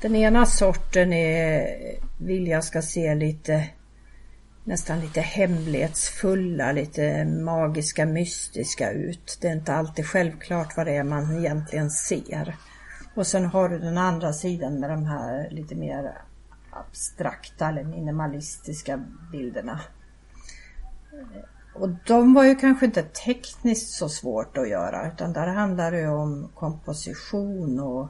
[0.00, 1.66] Den ena sorten är,
[2.18, 3.68] vill jag ska se lite
[4.64, 9.38] nästan lite hemlighetsfulla, lite magiska, mystiska ut.
[9.40, 12.56] Det är inte alltid självklart vad det är man egentligen ser.
[13.14, 16.18] Och sen har du den andra sidan med de här lite mer
[16.70, 19.80] abstrakta eller minimalistiska bilderna.
[21.74, 26.08] Och de var ju kanske inte tekniskt så svårt att göra utan där handlar det
[26.08, 28.08] om komposition och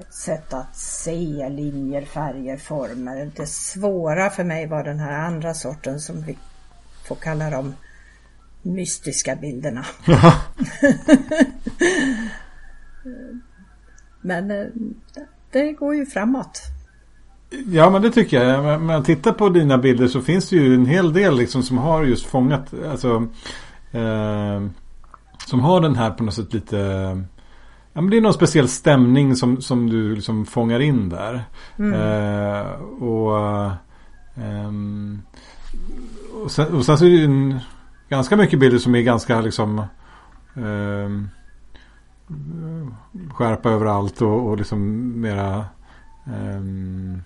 [0.00, 3.30] ett sätt att se linjer, färger, former.
[3.36, 6.38] Det svåra för mig var den här andra sorten som vi
[7.04, 7.74] får kalla dem
[8.62, 9.86] mystiska bilderna.
[14.20, 14.66] Men eh,
[15.50, 16.62] det går ju framåt.
[17.66, 18.64] Ja men det tycker jag.
[18.64, 21.78] När man tittar på dina bilder så finns det ju en hel del liksom som
[21.78, 22.74] har just fångat.
[22.90, 23.26] Alltså,
[23.90, 24.62] eh,
[25.46, 26.76] som har den här på något sätt lite.
[27.92, 31.44] Ja, men det är någon speciell stämning som, som du liksom fångar in där.
[31.76, 31.92] Mm.
[31.92, 32.70] Eh,
[33.02, 33.36] och,
[34.36, 34.72] eh,
[36.44, 37.60] och, sen, och sen så är det en,
[38.08, 39.78] ganska mycket bilder som är ganska liksom
[40.54, 41.10] eh,
[43.34, 45.64] skärpa överallt och, och liksom mera
[46.24, 47.22] um,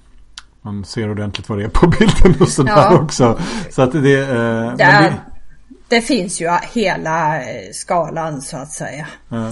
[0.67, 3.01] man ser ordentligt vad det är på bilden och sådär ja.
[3.03, 3.41] också.
[3.71, 5.15] Så att det, eh, det, det,
[5.89, 9.07] det, finns ju hela eh, skalan så att säga.
[9.29, 9.49] Ja.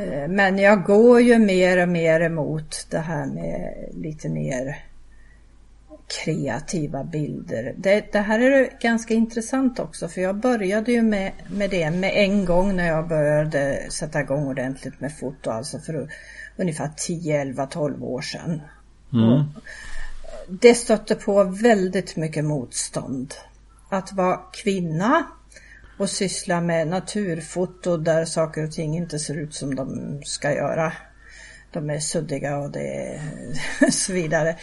[0.00, 4.76] Eh, men jag går ju mer och mer emot det här med lite mer
[6.24, 7.74] kreativa bilder.
[7.76, 12.12] Det, det, här är ganska intressant också för jag började ju med, med det med
[12.14, 16.08] en gång när jag började sätta igång ordentligt med foto, alltså för
[16.56, 18.62] ungefär 10, 11, 12 år sedan.
[19.12, 19.44] Mm.
[20.50, 23.34] Det stötte på väldigt mycket motstånd.
[23.88, 25.26] Att vara kvinna
[25.98, 30.92] och syssla med naturfoto där saker och ting inte ser ut som de ska göra.
[31.72, 33.20] De är suddiga och det
[33.90, 34.56] så vidare.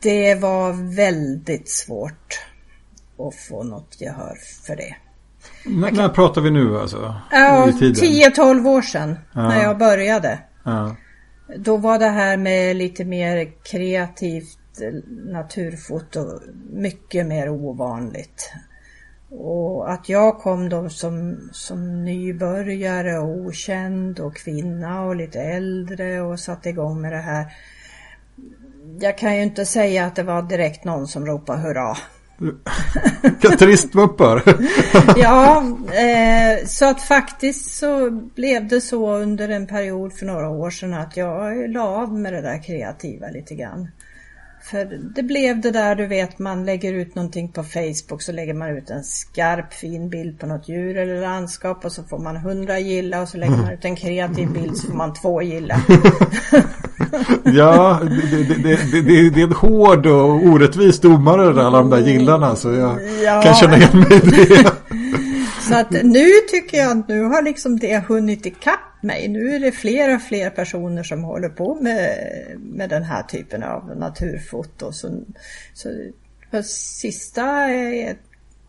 [0.00, 2.40] Det var väldigt svårt
[3.18, 4.96] att få något gehör för det.
[5.66, 5.94] N kan...
[5.94, 7.14] När pratar vi nu alltså?
[7.30, 9.48] Ja, 10-12 år sedan ja.
[9.48, 10.38] när jag började.
[10.64, 10.96] Ja.
[11.56, 14.58] Då var det här med lite mer kreativt
[15.08, 16.40] naturfoto
[16.72, 18.52] mycket mer ovanligt.
[19.30, 26.20] Och att jag kom då som, som nybörjare och okänd och kvinna och lite äldre
[26.20, 27.52] och satte igång med det här
[28.98, 31.96] jag kan ju inte säga att det var direkt någon som ropade hurra.
[33.22, 34.42] Vilka turistmuppar.
[35.16, 40.70] ja, eh, så att faktiskt så blev det så under en period för några år
[40.70, 43.88] sedan att jag la av med det där kreativa lite grann.
[44.64, 48.54] För det blev det där du vet man lägger ut någonting på Facebook så lägger
[48.54, 52.36] man ut en skarp fin bild på något djur eller landskap och så får man
[52.36, 55.74] hundra gilla och så lägger man ut en kreativ bild så får man två gilla.
[57.44, 62.56] ja, det, det, det, det, är en hård och orättvis domare alla de där gillarna
[62.56, 63.42] så jag ja.
[63.42, 64.72] kan känna igen mig i det.
[65.72, 69.28] så att nu tycker jag att nu har liksom det hunnit ikapp mig.
[69.28, 72.16] Nu är det fler och fler personer som håller på med,
[72.58, 74.92] med den här typen av naturfoto.
[74.92, 75.20] Så,
[75.74, 75.88] så
[76.50, 78.16] på sista eh,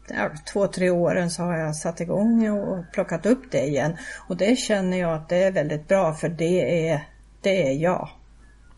[0.08, 3.98] ja, två, tre åren så har jag satt igång och plockat upp det igen.
[4.28, 7.08] Och det känner jag att det är väldigt bra för det är,
[7.42, 8.10] det är jag.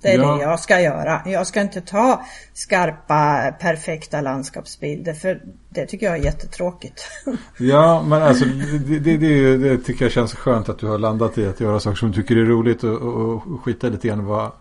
[0.01, 0.35] Det är ja.
[0.35, 1.21] det jag ska göra.
[1.25, 7.01] Jag ska inte ta skarpa, perfekta landskapsbilder för det tycker jag är jättetråkigt.
[7.57, 11.37] Ja, men alltså det, det, det, det tycker jag känns skönt att du har landat
[11.37, 14.25] i att göra saker som du tycker är roligt och, och, och skita lite grann
[14.25, 14.51] vad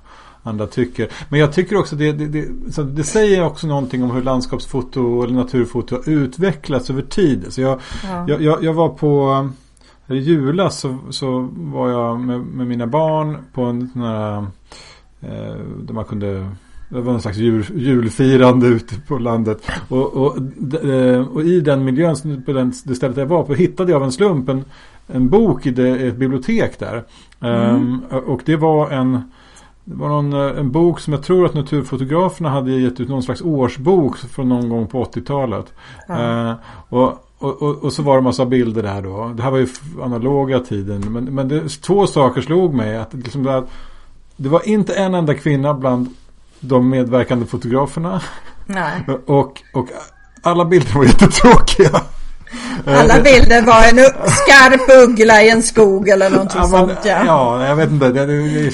[0.43, 1.09] andra tycker.
[1.29, 5.35] Men jag tycker också det, det, det, det säger också någonting om hur landskapsfoto eller
[5.35, 7.47] naturfoto har utvecklats över tid.
[7.49, 8.25] Så jag, ja.
[8.29, 9.49] jag, jag, jag var på
[10.07, 14.47] i julas så, så var jag med, med mina barn på en sån här
[15.79, 16.47] där man kunde
[16.89, 19.71] det var en slags jul, julfirande ute på landet.
[19.89, 20.37] Och, och,
[20.85, 24.05] eh, och, i den miljön, på den, det stället jag var på, hittade jag av
[24.05, 24.65] en slump en,
[25.07, 27.05] en bok i det, ett bibliotek där.
[27.41, 27.75] Mm.
[27.75, 29.23] Um, och det var en
[29.85, 33.23] det var någon, eh, en bok som jag tror att naturfotograferna hade gett ut någon
[33.23, 35.73] slags årsbok från någon gång på 80-talet.
[36.09, 36.47] Mm.
[36.47, 36.55] Uh,
[36.89, 39.33] och, och, och, och, så var det en massa bilder där då.
[39.37, 39.69] Det här var ju
[40.03, 41.13] analoga tiden.
[41.13, 42.97] Men, men det, två saker slog mig.
[42.97, 43.65] Att, liksom det,
[44.37, 46.09] det var inte en enda kvinna bland
[46.61, 48.21] de medverkande fotograferna.
[48.67, 49.05] Nej.
[49.27, 49.89] Och, och
[50.43, 51.91] alla bilder var jättetråkiga.
[52.87, 56.99] Alla bilder var en skarp uggla i en skog eller någonting ja, men, sånt.
[57.05, 57.25] Ja.
[57.27, 58.09] ja, jag vet inte.
[58.09, 58.71] Det, det,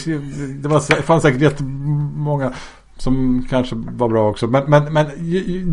[0.62, 2.52] det, var, det fanns säkert jättemånga
[3.00, 4.46] som kanske var bra också.
[4.46, 5.06] Men, men, men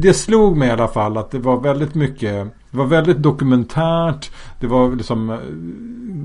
[0.01, 2.47] det slog mig i alla fall att det var väldigt mycket.
[2.71, 4.31] Det var väldigt dokumentärt.
[4.59, 5.37] Det var liksom eh,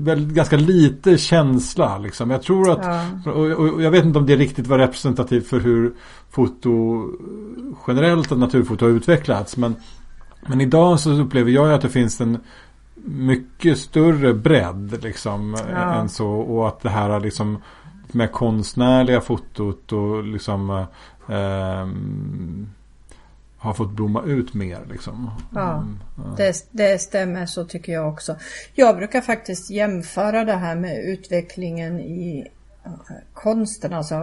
[0.03, 1.97] väldigt, ganska lite känsla.
[1.97, 2.31] Liksom.
[2.31, 2.85] Jag tror att,
[3.25, 3.31] ja.
[3.31, 5.93] och, och, jag vet inte om det riktigt var representativt för hur
[6.31, 7.03] foto
[7.87, 9.57] generellt och naturfoto har utvecklats.
[9.57, 9.75] Men,
[10.47, 12.37] men idag så upplever jag att det finns en
[13.05, 15.93] mycket större bredd liksom ja.
[15.93, 16.29] än så.
[16.29, 17.57] Och att det här liksom
[18.11, 20.69] med konstnärliga fotot och liksom
[21.29, 21.87] eh,
[23.57, 24.79] har fått blomma ut mer.
[24.91, 25.31] Liksom.
[25.53, 26.23] Ja, mm, ja.
[26.37, 28.35] Det, det stämmer så tycker jag också.
[28.73, 32.47] Jag brukar faktiskt jämföra det här med utvecklingen i
[33.33, 34.15] konsten, alltså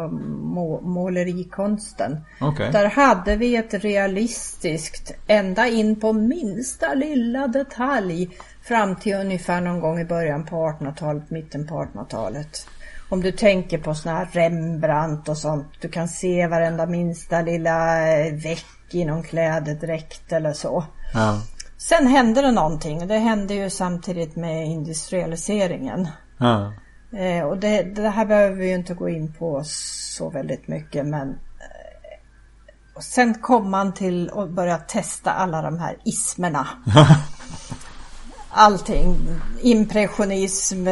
[0.43, 2.21] må, målerikonsten.
[2.41, 2.71] Okay.
[2.71, 8.31] Där hade vi ett realistiskt, ända in på minsta lilla detalj
[8.63, 12.67] fram till ungefär någon gång i början på 1800-talet, mitten på 1800-talet.
[13.11, 18.09] Om du tänker på sådana här Rembrandt och sånt, du kan se varenda minsta lilla
[18.09, 20.85] eh, veck i någon klädedräkt eller så.
[21.15, 21.43] Ja.
[21.79, 23.07] Sen hände det någonting.
[23.07, 26.09] Det hände ju samtidigt med industrialiseringen.
[26.39, 26.73] Ja.
[27.19, 31.07] Eh, och det, det, här behöver vi ju inte gå in på så väldigt mycket
[31.07, 36.69] men eh, och sen kom man till att börja testa alla de här ismerna.
[38.51, 39.17] Allting.
[39.63, 40.89] Impressionism,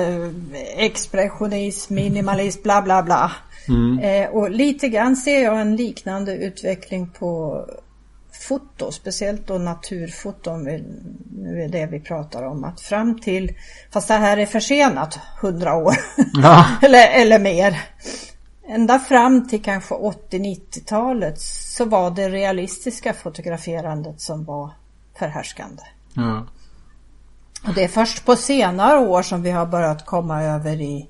[0.77, 3.33] expressionism, minimalism, bla bla bla.
[3.69, 3.99] Mm.
[3.99, 7.65] Eh, och lite grann ser jag en liknande utveckling på
[8.49, 10.85] foto, speciellt då naturfoto, om vi,
[11.33, 13.53] nu är det vi pratar om, att fram till,
[13.93, 15.95] fast det här är försenat, 100 år
[16.43, 16.67] ja.
[16.83, 17.81] eller, eller mer.
[18.69, 24.71] Ända fram till kanske 80-90-talet så var det realistiska fotograferandet som var
[25.19, 25.83] förhärskande.
[26.15, 26.47] Ja.
[27.67, 31.09] Och det är först på senare år som vi har börjat komma över i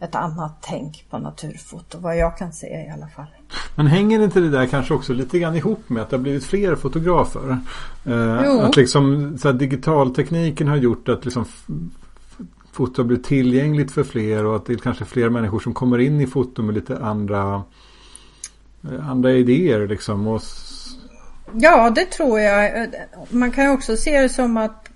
[0.00, 3.26] ett annat tänk på naturfoto, vad jag kan se i alla fall.
[3.74, 6.44] Men hänger inte det där kanske också lite grann ihop med att det har blivit
[6.44, 7.58] fler fotografer?
[8.04, 11.44] Eh, att liksom så här, digitaltekniken har gjort att liksom
[12.72, 16.20] foto blivit tillgängligt för fler och att det är kanske fler människor som kommer in
[16.20, 17.62] i foto med lite andra,
[18.82, 20.26] eh, andra idéer liksom.
[20.26, 20.42] Och...
[21.52, 22.88] Ja, det tror jag.
[23.30, 24.90] Man kan också se det som att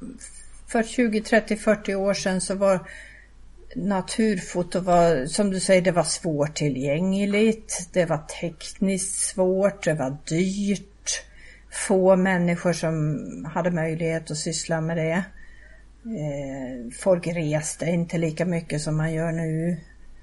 [0.72, 2.80] för 20, 30, 40 år sedan så var
[3.74, 7.88] naturfoto var, som du säger, det var svårtillgängligt.
[7.92, 11.24] Det var tekniskt svårt, det var dyrt.
[11.70, 13.18] Få människor som
[13.54, 15.24] hade möjlighet att syssla med det.
[16.04, 19.76] Eh, folk reste inte lika mycket som man gör nu.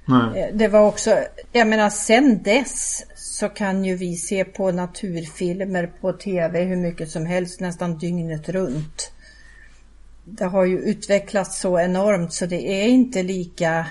[0.06, 0.42] Nej.
[0.42, 1.18] Eh, det var också,
[1.52, 7.10] jag menar sen dess så kan ju vi se på naturfilmer på tv hur mycket
[7.10, 9.12] som helst nästan dygnet runt
[10.30, 13.86] det har ju utvecklats så enormt så det är inte lika,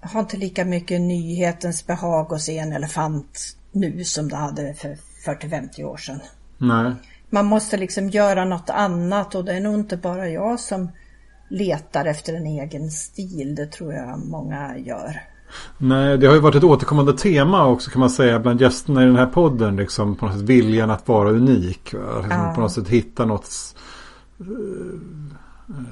[0.00, 4.96] har inte lika mycket nyhetens behag att se en elefant nu som det hade för
[5.26, 6.20] 40-50 år sedan.
[6.58, 6.92] Nej.
[7.30, 10.90] Man måste liksom göra något annat och det är nog inte bara jag som
[11.48, 13.54] letar efter en egen stil.
[13.54, 15.20] Det tror jag många gör.
[15.78, 19.06] Nej, det har ju varit ett återkommande tema också kan man säga bland gästerna i
[19.06, 19.76] den här podden.
[19.76, 21.92] Liksom på något sätt viljan att vara unik.
[21.92, 22.52] Liksom ja.
[22.54, 23.74] På något sätt hitta något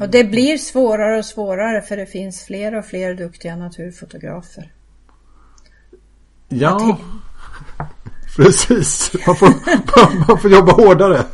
[0.00, 4.72] och det blir svårare och svårare för det finns fler och fler duktiga naturfotografer.
[6.48, 6.98] Ja,
[8.36, 9.12] precis.
[9.26, 9.48] Man får,
[10.28, 11.24] man får jobba hårdare.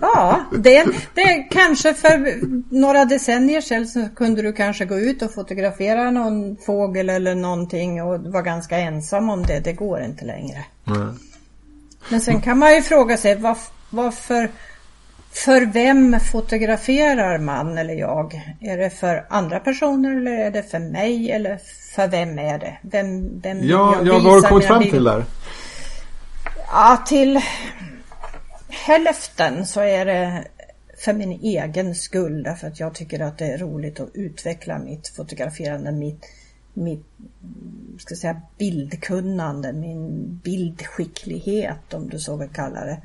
[0.00, 2.40] Ja, det, det kanske för
[2.74, 8.02] några decennier sedan så kunde du kanske gå ut och fotografera någon fågel eller någonting
[8.02, 9.60] och vara ganska ensam om det.
[9.60, 10.64] Det går inte längre.
[10.86, 11.18] Mm.
[12.08, 13.42] Men sen kan man ju fråga sig
[13.90, 14.50] varför
[15.44, 18.54] för vem fotograferar man eller jag?
[18.60, 21.58] Är det för andra personer eller är det för mig eller
[21.94, 22.78] för vem är det?
[22.82, 25.24] Vem, vem ja, jag ja, vad har du kommit fram till där?
[26.72, 27.40] Ja, till
[28.68, 30.44] hälften så är det
[30.98, 35.08] för min egen skull därför att jag tycker att det är roligt att utveckla mitt
[35.08, 36.26] fotograferande, mitt,
[36.74, 37.06] mitt
[37.98, 42.98] ska säga, bildkunnande, min bildskicklighet om du så vill kalla det.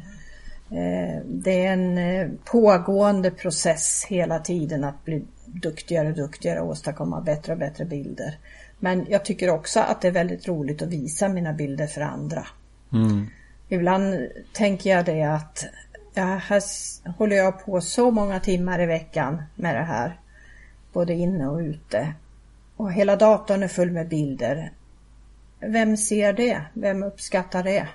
[0.74, 6.68] Eh, det är en eh, pågående process hela tiden att bli duktigare och duktigare och
[6.68, 8.38] åstadkomma bättre och bättre bilder.
[8.80, 12.48] Men jag tycker också att det är väldigt roligt att visa mina bilder för andra.
[12.94, 13.28] Mm.
[13.70, 15.66] Ibland tänker jag det att
[16.14, 16.64] ja, här
[17.18, 20.20] håller jag på så många timmar i veckan med det här.
[20.94, 22.14] Både inne och ute.
[22.78, 24.72] Och hela datorn är full med bilder.
[25.60, 26.62] Vem ser det?
[26.74, 27.88] Vem uppskattar det?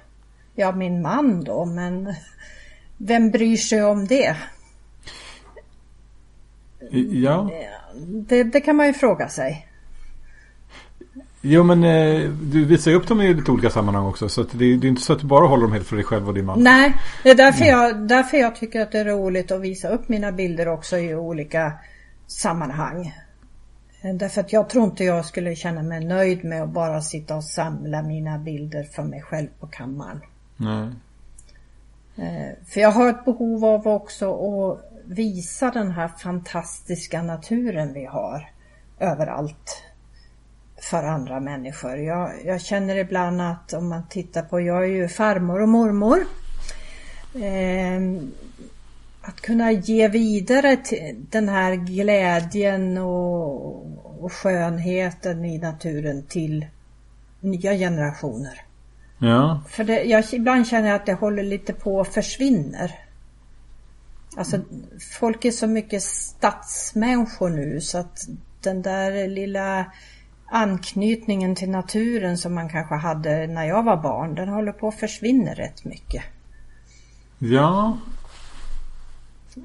[0.54, 2.14] Ja, min man då, men
[2.98, 4.36] vem bryr sig om det?
[7.10, 7.50] Ja.
[8.04, 9.68] Det, det kan man ju fråga sig.
[11.40, 14.28] Jo men eh, du visar ju upp dem i lite olika sammanhang också.
[14.28, 16.28] Så det, det, är inte så att du bara håller dem helt för dig själv
[16.28, 16.62] och din man.
[16.62, 17.78] Nej, det är därför, mm.
[17.78, 21.14] jag, därför jag tycker att det är roligt att visa upp mina bilder också i
[21.14, 21.72] olika
[22.26, 23.14] sammanhang.
[24.14, 27.44] Därför att jag tror inte jag skulle känna mig nöjd med att bara sitta och
[27.44, 30.20] samla mina bilder för mig själv på kammaren.
[30.56, 30.88] Nej.
[32.18, 38.04] Eh, för jag har ett behov av också att visa den här fantastiska naturen vi
[38.04, 38.50] har
[38.98, 39.82] överallt.
[40.80, 41.96] för andra människor.
[41.96, 46.18] Jag, jag, känner ibland att om man tittar på, jag är ju farmor och mormor.
[47.34, 48.22] Eh,
[49.22, 56.66] att kunna ge vidare till den här glädjen och, och skönheten i naturen till
[57.40, 58.67] nya generationer.
[59.18, 59.60] Ja.
[59.68, 62.94] För det, jag, ibland känner jag att det håller lite på att försvinner.
[64.36, 64.60] Alltså
[65.18, 68.28] folk är så mycket stadsmänniskor nu så att
[68.60, 69.86] den där lilla
[70.50, 74.94] anknytningen till naturen som man kanske hade när jag var barn, den håller på att
[74.94, 76.22] försvinna rätt mycket.
[77.38, 77.98] Ja.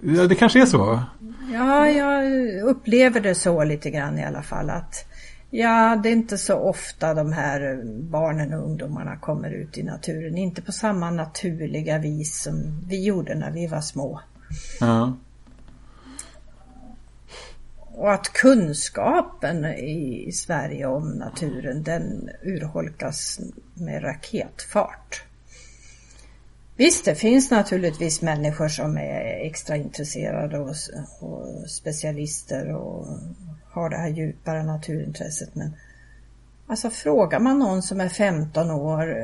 [0.01, 0.99] Ja, det kanske är så.
[1.53, 5.12] Ja, jag upplever det så lite grann i alla fall att
[5.55, 10.37] Ja, det är inte så ofta de här barnen och ungdomarna kommer ut i naturen.
[10.37, 14.21] Inte på samma naturliga vis som vi gjorde när vi var små.
[14.79, 15.17] Ja.
[17.77, 23.39] Och att kunskapen i Sverige om naturen den urholkas
[23.73, 25.23] med raketfart.
[26.75, 30.75] Visst, det finns naturligtvis människor som är extra intresserade och,
[31.19, 33.07] och specialister och
[33.73, 35.55] har det här djupare naturintresset.
[35.55, 35.73] Men
[36.67, 39.15] alltså frågar man någon som är 15 år,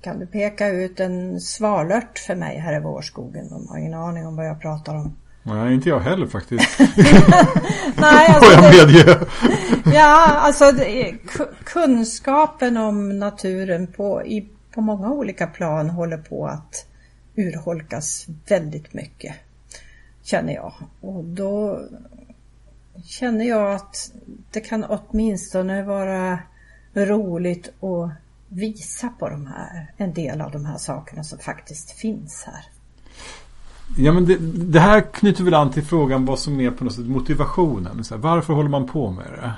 [0.00, 3.48] kan du peka ut en svalört för mig här i vårskogen?
[3.48, 5.16] De har ingen aning om vad jag pratar om.
[5.42, 6.78] Nej, inte jag heller faktiskt.
[7.96, 9.18] Nej, alltså medge.
[9.84, 11.14] ja, alltså det,
[11.64, 16.86] kunskapen om naturen på, i, på många olika plan håller på att
[17.36, 19.34] urholkas väldigt mycket.
[20.22, 20.72] Känner jag.
[21.00, 21.80] Och då
[23.04, 24.12] känner jag att
[24.50, 26.38] det kan åtminstone vara
[26.94, 28.10] roligt att
[28.48, 32.64] visa på de här, en del av de här sakerna som faktiskt finns här.
[33.96, 34.36] Ja men det,
[34.72, 38.04] det, här knyter väl an till frågan vad som är på något sätt motivationen.
[38.04, 39.52] Så här, varför håller man på med det?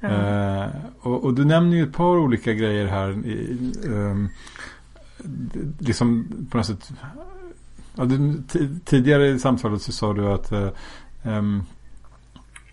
[0.00, 0.08] Ja.
[0.08, 0.70] Eh,
[1.00, 3.26] och, och, du nämner ju ett par olika grejer här.
[3.26, 4.28] I, um,
[5.78, 6.90] liksom på något sätt.
[7.94, 8.42] Ja, du,
[8.84, 10.52] tidigare i samtalet så sa du att
[11.22, 11.62] um,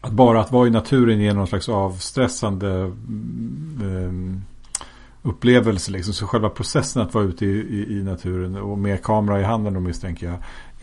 [0.06, 4.42] att bara att vara i naturen ger någon slags avstressande mm,
[5.24, 5.92] eh, upplevelse.
[5.92, 6.14] Liksom.
[6.14, 9.74] Så själva processen att vara ute i, i, i, naturen och med kamera i handen
[9.74, 10.38] då misstänker jag.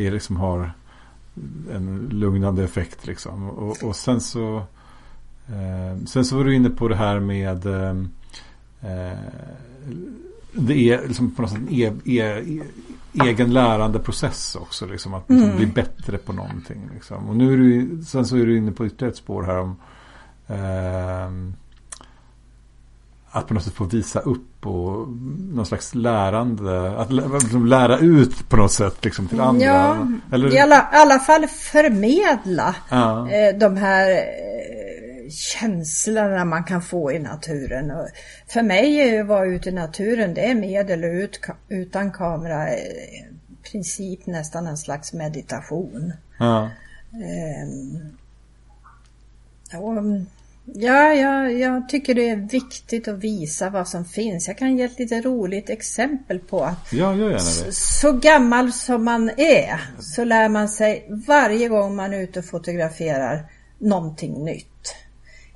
[0.06, 0.72] Är liksom har
[1.72, 3.50] en lugnande effekt liksom.
[3.50, 4.56] Och, och sen så
[5.48, 7.96] eh, Sen så var du inne på det här med eh,
[8.80, 9.18] eh
[10.52, 12.42] Det är liksom på något sätt en e, e,
[13.12, 14.86] egen lärande process också.
[14.86, 15.56] Liksom, att liksom, mm.
[15.56, 16.90] bli bättre på någonting.
[16.94, 17.28] Liksom.
[17.28, 19.76] Och nu är du, sen så är du inne på ytterligare ett spår här om
[20.46, 21.54] eh,
[23.34, 25.08] att på något sätt få visa upp och
[25.52, 26.98] någon slags lärande.
[26.98, 29.64] Att liksom lära ut på något sätt liksom till andra.
[29.64, 30.54] Ja, Eller?
[30.54, 33.30] i alla, alla fall förmedla ja.
[33.30, 34.81] eh, de här eh,
[35.30, 37.90] känslorna man kan få i naturen.
[37.90, 38.08] Och
[38.46, 42.74] för mig är att vara ute i naturen, det är med eller ut, utan kamera
[42.74, 43.24] i
[43.72, 46.12] princip nästan en slags meditation.
[46.38, 46.70] Ja.
[47.12, 47.68] Eh,
[49.80, 49.94] och,
[50.64, 54.48] Ja, ja, jag tycker det är viktigt att visa vad som finns.
[54.48, 57.72] Jag kan ge ett lite roligt exempel på att ja, gör det.
[57.72, 62.44] så gammal som man är så lär man sig varje gång man är ute och
[62.44, 63.46] fotograferar
[63.78, 64.94] någonting nytt.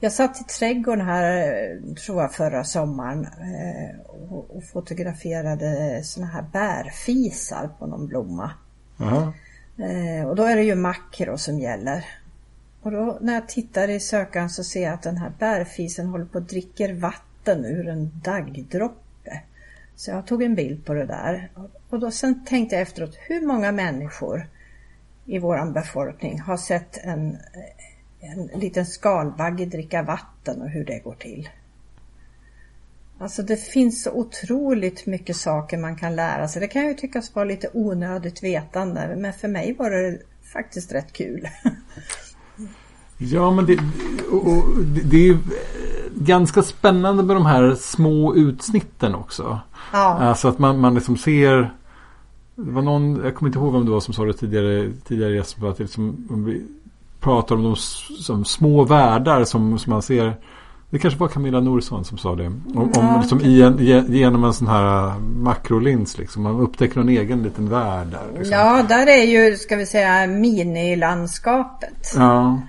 [0.00, 7.70] Jag satt i trädgården här, tror jag, förra sommaren eh, och fotograferade såna här bärfisar
[7.78, 8.50] på någon blomma.
[9.00, 10.24] Uh -huh.
[10.24, 12.04] Och då är det ju makro som gäller.
[12.82, 16.24] Och då när jag tittar i sökaren så ser jag att den här bärfisen håller
[16.24, 19.40] på att dricker vatten ur en daggdroppe.
[19.96, 21.50] Så jag tog en bild på det där.
[21.90, 24.46] Och då sen tänkte jag efteråt, hur många människor
[25.24, 27.38] i våran befolkning har sett en,
[28.26, 31.48] en liten skalbagge dricka vatten och hur det går till?
[33.18, 36.60] Alltså det finns så otroligt mycket saker man kan lära sig.
[36.60, 40.18] Det kan ju tyckas vara lite onödigt vetande men för mig var det
[40.52, 41.48] faktiskt rätt kul.
[43.18, 43.78] Ja, men det,
[44.30, 44.64] och, och,
[45.04, 45.38] det är
[46.14, 49.60] ganska spännande med de här små utsnitten också.
[49.92, 49.98] Ja.
[49.98, 51.70] Alltså att man, man liksom ser
[52.56, 55.34] det var någon, jag kommer inte ihåg om det var som sa det tidigare, tidigare
[55.34, 56.26] Jesper, att liksom,
[57.26, 57.76] pratar om de
[58.22, 60.36] som små världar som, som man ser.
[60.90, 62.46] Det kanske var Camilla Norsson som sa det.
[62.46, 63.78] Om, ja, om liksom i en,
[64.14, 66.42] genom en sån här makrolins liksom.
[66.42, 68.38] Man upptäcker någon egen liten värld där.
[68.38, 68.52] Liksom.
[68.52, 72.12] Ja, där är ju, ska vi säga, minilandskapet.
[72.16, 72.60] Ja.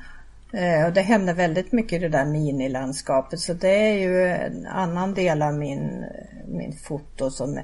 [0.52, 4.68] Eh, och det händer väldigt mycket i det där minilandskapet så det är ju en
[4.68, 6.04] annan del av min,
[6.48, 7.60] min foto som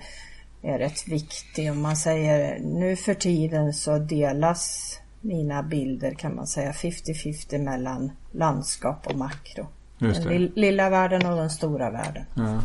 [0.62, 1.72] är rätt viktig.
[1.72, 8.12] Om man säger nu för tiden så delas mina bilder kan man säga 50-50 mellan
[8.32, 9.68] landskap och makro.
[9.98, 10.52] Just Den det.
[10.62, 12.24] lilla världen och den stora världen.
[12.34, 12.60] Ja.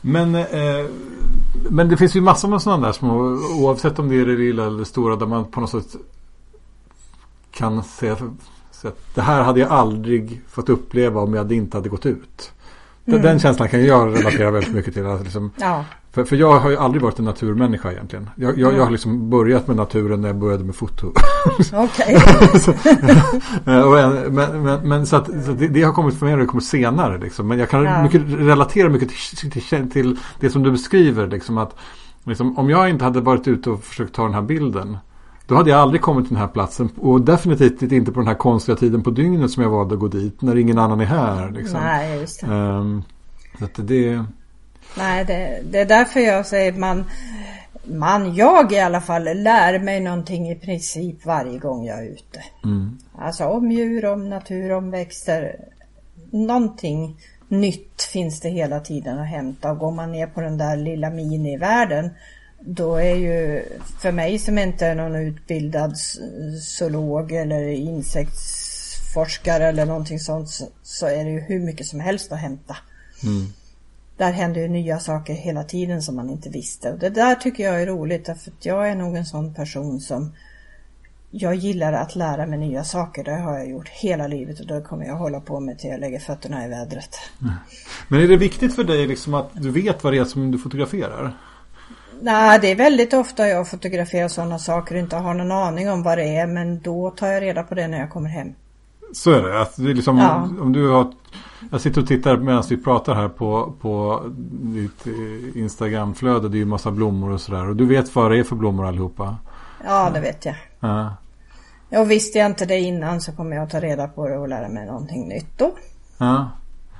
[0.00, 0.86] Men, eh,
[1.70, 3.14] men det finns ju massor med sådana där små,
[3.60, 5.96] oavsett om det är det lilla eller det stora, där man på något sätt
[7.50, 12.06] kan säga att det här hade jag aldrig fått uppleva om jag inte hade gått
[12.06, 12.52] ut.
[13.12, 15.06] Den- Den känslan kan jag relatera väldigt mycket till.
[15.06, 18.30] Att liksom, Ja, för, för jag har ju aldrig varit en naturmänniska egentligen.
[18.36, 21.12] Jag, jag, jag har liksom börjat med naturen när jag började med foto.
[21.72, 22.18] okej.
[23.66, 26.34] Eh, och en, men, men, men så att, så det, det har kommit för mig
[26.34, 27.18] och det kommer senare.
[27.18, 27.48] Liksom.
[27.48, 28.02] Men jag kan Ja.
[28.02, 31.26] mycket, relatera mycket till, till, till det som du beskriver.
[31.26, 31.76] Liksom, att,
[32.24, 34.96] liksom, om jag inte hade varit ute och försökt ta den här bilden.
[35.48, 36.88] Då hade jag aldrig kommit till den här platsen.
[36.96, 40.08] Och definitivt inte på den här konstiga tiden på dygnet som jag valde att gå
[40.08, 40.42] dit.
[40.42, 41.50] När ingen annan är här.
[41.50, 41.80] Liksom.
[41.80, 42.46] Nej, just det.
[42.46, 43.02] Ehm,
[43.58, 44.24] så att det,
[44.98, 47.04] Nej, det, det är därför jag säger man,
[47.84, 52.42] man, jag i alla fall, lär mig någonting i princip varje gång jag är ute.
[52.64, 55.56] mm, Alltså om djur, om natur, om växter.
[56.30, 57.16] Någonting
[57.48, 59.72] nytt finns det hela tiden att hämta.
[59.72, 62.10] Och går man ner på den där lilla minivärlden
[62.60, 63.64] då är ju
[64.00, 65.94] för mig som inte är någon utbildad
[66.62, 70.48] zoolog eller insektsforskare eller någonting sånt
[70.82, 72.76] så, är det ju hur mycket som helst att hämta.
[73.22, 73.46] mm,
[74.16, 76.92] Där händer ju nya saker hela tiden som man inte visste.
[76.92, 80.00] Och det där tycker jag är roligt därför att jag är nog en sån person
[80.00, 80.32] som
[81.30, 83.24] jag gillar att lära mig nya saker.
[83.24, 86.00] Det har jag gjort hela livet och det kommer jag hålla på med till jag
[86.00, 87.16] lägger fötterna i vädret.
[88.08, 90.58] Men är det viktigt för dig liksom att du vet vad det är som du
[90.58, 91.36] fotograferar?
[92.20, 96.02] Nej, det är väldigt ofta jag fotograferar sådana saker och inte har någon aning om
[96.02, 98.48] vad det är men då tar jag reda på det när jag kommer hem.
[99.12, 99.60] Så är det.
[99.60, 100.48] Att det är liksom, Ja.
[100.60, 101.12] om du har,
[101.70, 106.48] jag sitter och tittar medan vi pratar här på, på ditt eh, Instagramflöde.
[106.48, 107.68] Det är ju massa blommor och sådär.
[107.68, 109.36] Och du vet vad det är för blommor allihopa.
[109.84, 110.54] Ja, det vet jag.
[110.80, 111.14] Ja.
[112.00, 114.48] Och visste jag inte det innan så kommer jag att ta reda på det och
[114.48, 115.72] lära mig någonting nytt då.
[116.18, 116.50] Ja.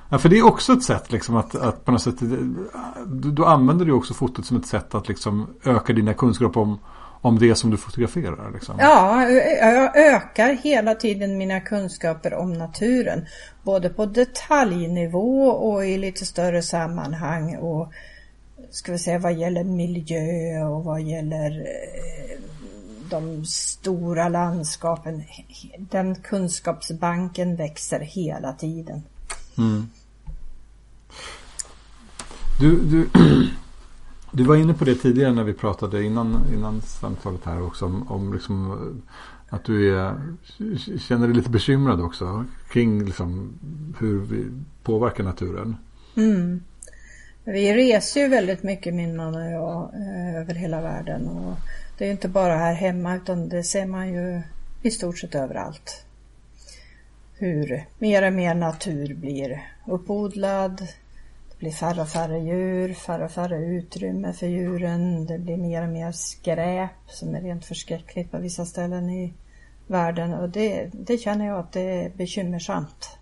[0.09, 2.19] Ja, för det är också ett sätt liksom att, att på något sätt.
[3.05, 6.79] Då, då använder du också fotot som ett sätt att liksom öka dina kunskaper om,
[7.21, 8.51] om det som du fotograferar.
[8.53, 8.75] Liksom.
[8.79, 13.25] Ja, jag ökar hela tiden mina kunskaper om naturen.
[13.63, 17.57] Både på detaljnivå och i lite större sammanhang.
[17.57, 17.93] Och
[18.71, 22.39] ska vi säga vad gäller miljö och vad gäller eh,
[23.09, 25.23] de stora landskapen.
[25.77, 29.03] Den kunskapsbanken växer hela tiden.
[29.57, 29.89] Mm.
[32.59, 33.09] Du, du,
[34.31, 37.85] du var inne på det tidigare när vi pratade innan, innan samtalet här också.
[37.85, 40.15] Om, om liksom, eh, att du är,
[40.99, 42.45] känner dig lite bekymrad också.
[42.69, 43.53] Kring liksom,
[43.99, 44.45] hur vi
[44.83, 45.77] påverkar naturen.
[46.17, 46.63] Mm.
[47.43, 51.27] Vi reser ju väldigt mycket min man och jag eh, över hela världen.
[51.27, 51.57] Och
[51.97, 54.41] det är ju inte bara här hemma utan det ser man ju
[54.81, 56.05] i stort sett överallt.
[57.33, 60.87] Hur mer och mer natur blir uppodlad.
[61.59, 65.25] Det blir färre och färre djur, färre och färre utrymme för djuren.
[65.25, 69.33] Det blir mer och mer skräp som är rent förskräckligt på vissa ställen i
[69.87, 70.33] världen.
[70.33, 73.17] Och det, det känner jag att det är bekymmersamt.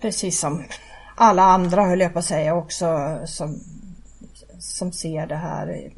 [0.00, 0.64] Precis som
[1.16, 3.60] alla andra höll jag på att säga också som,
[4.58, 5.90] som ser det här.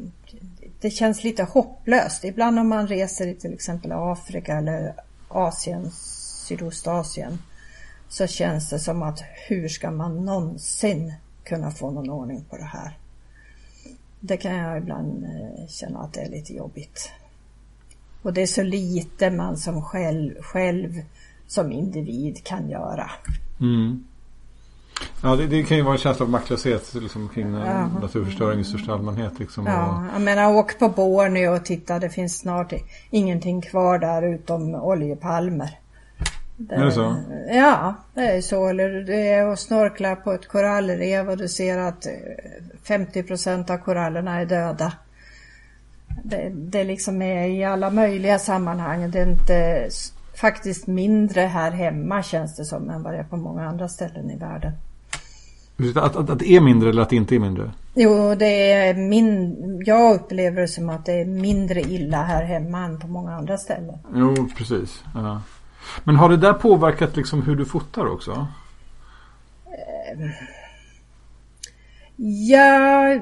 [0.81, 2.25] Det känns lite hopplöst.
[2.25, 4.95] Ibland om man reser i till exempel Afrika eller
[5.29, 5.91] Asien,
[6.47, 7.39] Sydostasien
[8.15, 11.12] så känns det som att hur ska man någonsin
[11.45, 12.99] kunna få någon ordning på det här?
[14.21, 17.11] Det kan jag ibland eh, känna att det är lite jobbigt.
[18.23, 21.03] Och det är så lite man som själv, själv
[21.47, 23.11] som individ kan göra.
[23.61, 24.05] Mm.
[25.23, 27.89] Ja, det, det kan ju vara en känsla av maktlöshet liksom, kring eh, Ja.
[28.01, 29.39] naturförstöring i största allmänhet.
[29.39, 32.73] Liksom, och, Ja, jag menar åk på Borneo och titta, det finns snart
[33.11, 35.79] ingenting kvar där utom oljepalmer.
[36.57, 37.17] Det, Är det så?
[37.49, 38.69] Ja, det är så.
[38.69, 42.13] Eller det är att snorkla på ett korallrev och du ser att eh,
[42.83, 44.93] 50 procent av korallerna är döda.
[46.23, 49.11] Det, det liksom är i alla möjliga sammanhang.
[49.11, 49.89] Det är inte
[50.35, 54.31] faktiskt mindre här hemma känns det som än vad det är på många andra ställen
[54.31, 54.73] i världen.
[55.97, 57.71] att, att, att det är mindre eller att det inte är mindre?
[57.95, 59.57] Jo, det är min...
[59.87, 63.59] Jag upplever det som att det är mindre illa här hemma än på många andra
[63.59, 63.99] ställen.
[64.15, 65.05] Jo, precis.
[65.15, 65.41] Ja.
[66.05, 68.47] Men har det där påverkat liksom hur du fotar också?
[72.16, 73.18] Ja,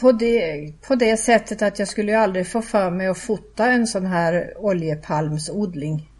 [0.00, 3.72] på det, på det sättet att jag skulle ju aldrig få för mig att fota
[3.72, 6.10] en sån här oljepalmsodling.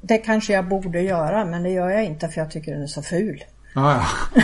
[0.00, 2.86] Det kanske jag borde göra, men det gör jag inte för jag tycker den är
[2.86, 3.44] så ful.
[3.74, 4.04] Ah,
[4.34, 4.42] ja.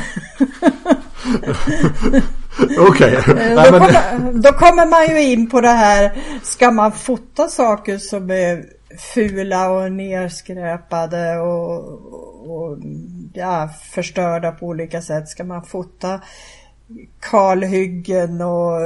[2.79, 3.15] Okej.
[3.15, 7.99] Eh, Nej, Då, då kommer man ju in på det här, ska man fota saker
[7.99, 8.65] som är
[9.15, 11.79] fula och nerskräpade och,
[12.51, 12.79] och
[13.33, 15.29] ja, förstörda på olika sätt.
[15.29, 16.21] Ska man fota
[17.21, 18.81] kalhyggen och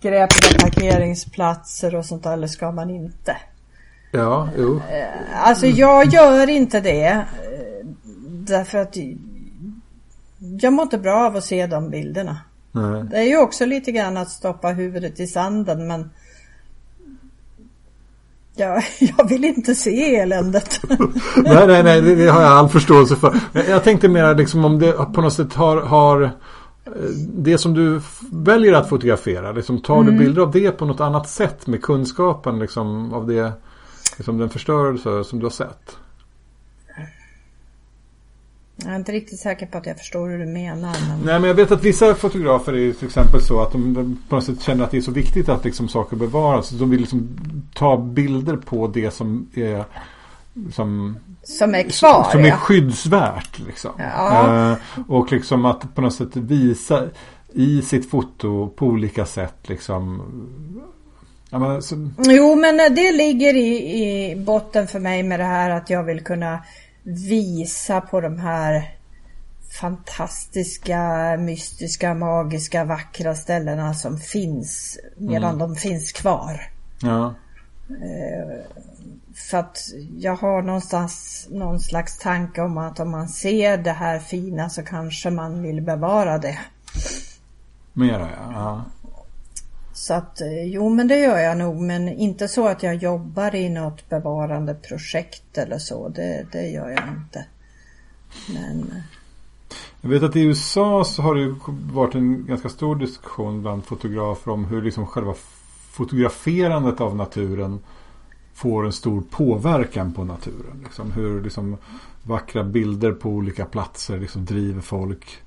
[0.00, 3.36] skräpiga parkeringsplatser och sånt där, eller ska man inte?
[4.10, 4.80] Ja, jo.
[4.90, 7.06] Eh, alltså jag gör inte det.
[7.06, 7.86] Eh,
[8.26, 8.96] därför att
[10.60, 12.38] jag mår inte bra av att se de bilderna.
[12.72, 13.04] Nej.
[13.10, 16.10] Det är ju också lite grann att stoppa huvudet i sanden men
[18.56, 20.80] Ja, jag vill inte se eländet.
[21.36, 23.34] nej, nej, nej, det, det, har jag all förståelse för.
[23.52, 26.30] Jag tänkte mer liksom om det på något sätt har, har eh,
[27.28, 28.00] det som du
[28.32, 30.06] väljer att fotografera, liksom, tar mm.
[30.06, 33.52] du bilder av det på något annat sätt med kunskapen liksom, av det,
[34.16, 35.96] liksom, den förstörelse som du har sett?
[38.76, 40.96] Jag är inte riktigt säker på att jag förstår hur du menar.
[41.08, 41.20] Men...
[41.24, 44.44] Nej, men jag vet att vissa fotografer är till exempel så att de, på något
[44.44, 46.70] sätt känner att det är så viktigt att liksom saker bevaras.
[46.70, 47.28] De vill liksom
[47.74, 49.84] ta bilder på det som är
[50.72, 52.30] som, som är kvar.
[52.30, 52.56] Som är ja.
[52.56, 53.58] skyddsvärt.
[53.58, 53.90] Liksom.
[53.98, 54.70] Ja.
[54.72, 57.04] Eh, och liksom att på något sätt visa
[57.52, 60.22] i sitt foto på olika sätt liksom
[61.54, 62.10] Ja, men, så...
[62.18, 66.24] Jo men det ligger i, i botten för mig med det här att jag vill
[66.24, 66.58] kunna
[67.04, 68.94] visa på de här
[69.80, 75.58] fantastiska, mystiska, magiska, vackra ställena som finns medan mm.
[75.58, 76.60] de finns kvar.
[77.02, 77.34] Ja.
[77.88, 78.64] Eh,
[79.34, 79.78] för att
[80.18, 84.82] jag har någonstans någon slags tanke om att om man ser det här fina så
[84.82, 86.58] kanske man vill bevara det.
[87.92, 88.84] Mera ja.
[90.04, 93.54] Så att eh, jo men det gör jag nog men inte så att jag jobbar
[93.54, 96.08] i något bevarande projekt eller så.
[96.08, 97.46] Det, det gör jag inte.
[98.48, 98.80] Men...
[98.80, 99.02] Eh,
[100.00, 101.54] jag vet att i USA så har det
[101.92, 105.34] varit en ganska stor diskussion bland fotografer om hur liksom själva
[105.90, 107.80] fotograferandet av naturen
[108.54, 110.80] får en stor påverkan på naturen.
[110.82, 111.76] Liksom hur liksom
[112.22, 115.43] vackra bilder på olika platser liksom driver folk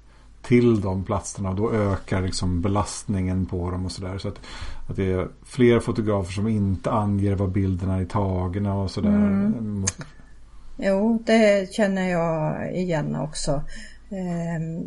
[0.48, 1.54] till de platserna.
[1.54, 4.18] Då ökar liksom belastningen på dem och sådär.
[4.18, 4.40] Så att,
[4.90, 9.10] att det är fler fotografer som inte anger var bilderna är tagna och sådär.
[9.10, 9.86] Mm.
[10.78, 13.52] Jo, det känner jag igen också.
[14.10, 14.86] Eh,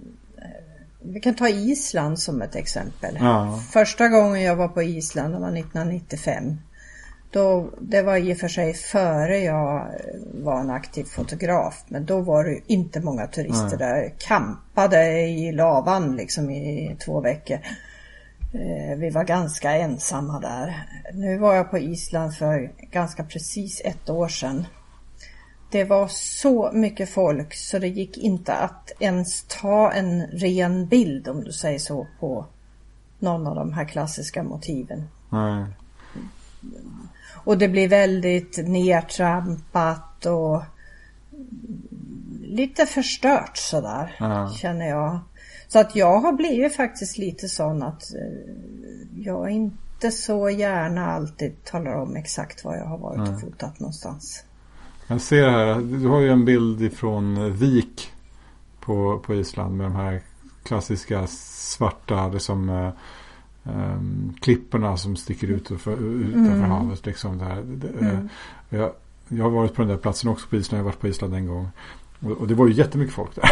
[1.03, 3.17] vi kan ta Island som ett exempel.
[3.21, 3.61] Ja.
[3.73, 6.57] Första gången jag var på Island, det var 1995.
[7.33, 9.91] Då, det var i och för sig före jag
[10.35, 13.79] var en aktiv fotograf men då var det inte många turister Nej.
[13.79, 14.13] där.
[14.19, 17.59] Kampade i lavan liksom i två veckor.
[18.53, 20.87] Eh, vi var ganska ensamma där.
[21.15, 24.67] Nu var jag på Island för ganska precis ett år sedan.
[25.71, 31.29] Det var så mycket folk så det gick inte att ens ta en ren bild
[31.29, 32.47] om du säger så på
[33.19, 35.09] någon av de här klassiska motiven.
[35.29, 35.65] Nej.
[37.45, 40.63] Och det blir väldigt nedtrampat och
[42.43, 44.49] lite förstört sådär ja.
[44.49, 45.19] känner jag.
[45.69, 48.55] Så att jag har blivit faktiskt lite sån att eh,
[49.17, 54.45] jag inte så gärna alltid talar om exakt var jag har varit och fotat någonstans.
[55.07, 58.13] Jag ser här, du har ju en bild ifrån Vik
[58.81, 60.23] på, på Island med de här
[60.63, 62.91] klassiska svarta, det som eh,
[63.65, 66.71] um, klipporna som sticker ut utanför mm.
[66.71, 67.07] havet.
[67.07, 67.59] Liksom där.
[67.59, 68.29] Mm.
[68.69, 68.93] Jag,
[69.29, 70.79] jag har varit på den där platsen också på Island.
[70.79, 71.69] Jag har varit på Island en gång.
[72.41, 73.45] Och, det var ju jättemycket folk där.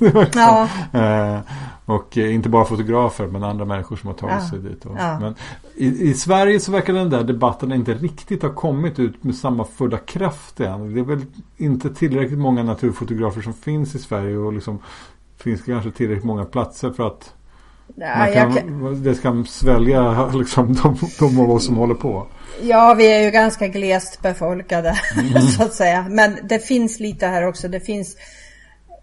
[0.24, 0.68] liksom, ja.
[0.92, 1.40] eh,
[1.84, 4.50] och eh, inte bara fotografer men andra människor som har tagit ja.
[4.50, 4.86] sig dit.
[4.86, 5.18] Och, ja.
[5.20, 5.34] Men
[5.74, 9.64] i, i, Sverige så verkar den där debatten inte riktigt ha kommit ut med samma
[9.64, 10.94] fulla kraft än.
[10.94, 11.24] Det är väl
[11.56, 14.78] inte tillräckligt många naturfotografer som finns i Sverige och liksom
[15.36, 17.34] finns kanske tillräckligt många platser för att
[17.96, 19.02] Ja, kan, kan...
[19.02, 22.26] Det ska svälja liksom, de, de av oss som håller på.
[22.62, 25.42] Ja, vi är ju ganska glest befolkade mm.
[25.58, 26.06] så att säga.
[26.08, 27.68] Men det finns lite här också.
[27.68, 28.16] Det finns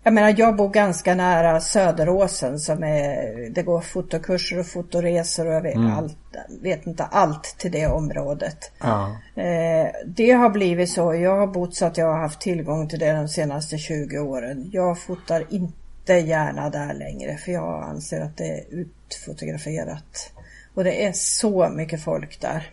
[0.03, 5.53] jag menar jag bor ganska nära Söderåsen som är, det går fotokurser och fotoresor och
[5.53, 5.93] jag vet, mm.
[5.93, 6.17] allt,
[6.61, 8.71] vet inte allt till det området.
[8.79, 9.17] Ja.
[9.35, 12.99] Eh, det har blivit så, jag har bott så att jag har haft tillgång till
[12.99, 14.69] det de senaste 20 åren.
[14.71, 15.73] Jag fotar inte
[16.09, 20.31] inte gärna där längre för jag anser att det är utfotograferat.
[20.73, 22.69] Och det är så mycket folk där.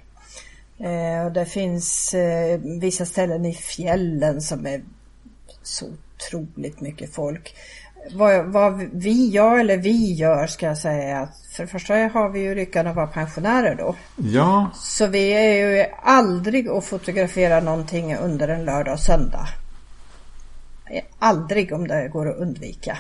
[0.79, 4.83] Eh, och det finns eh, vissa ställen i fjällen som är
[5.63, 7.55] så otroligt mycket folk.
[8.15, 12.29] Vad, vad, vi gör, eller vi gör ska jag säga, att för det första har
[12.29, 13.95] vi ju lyckan att vara pensionärer då.
[14.17, 14.71] Ja.
[14.75, 19.49] Så vi är ju aldrig att fotografera någonting under en lördag och söndag.
[21.19, 22.99] Aldrig om det går att undvika.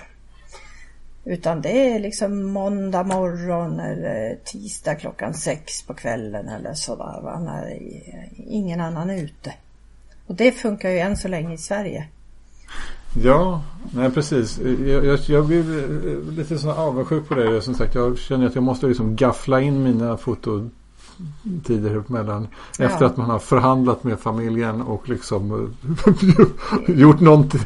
[1.29, 7.20] Utan det är liksom måndag morgon eller tisdag klockan sex på kvällen eller sådär.
[7.22, 7.41] Va?
[7.41, 7.79] När
[8.37, 9.55] ingen annan är ute.
[10.27, 12.09] Och det funkar ju än så länge i Sverige.
[13.22, 13.62] Ja,
[13.95, 14.59] nej precis.
[14.87, 17.62] Jag, jag, jag blir eh, lite sån avundsjuk på det.
[17.62, 20.70] Som sagt, jag känner att jag måste liksom gaffla in mina foton
[21.43, 22.49] fototider mellan.
[22.79, 23.07] Efter Ja.
[23.07, 25.71] att man har förhandlat med familjen och liksom
[26.87, 27.61] eh, gjort någonting.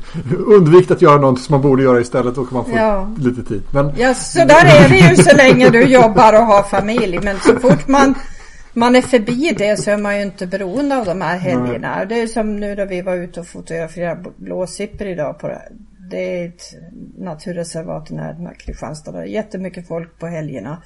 [0.46, 2.34] Undvikit att göra någonting som man borde göra istället.
[2.34, 3.11] Då kan man få Ja.
[3.18, 3.62] lite tid.
[3.72, 7.18] Men Ja, så där är det ju så länge du jobbar och har familj.
[7.22, 8.14] Men så fort man,
[8.72, 12.05] man är förbi det så är man ju inte beroende av de här helgerna.
[12.05, 15.38] Det är som nu då vi var ute och fotograferade blåsippor idag.
[15.38, 15.62] På det.
[16.11, 16.62] det är ett
[17.18, 19.12] naturreservat i närheten av Kristianstad.
[19.12, 20.82] Det är jättemycket folk på helgerna.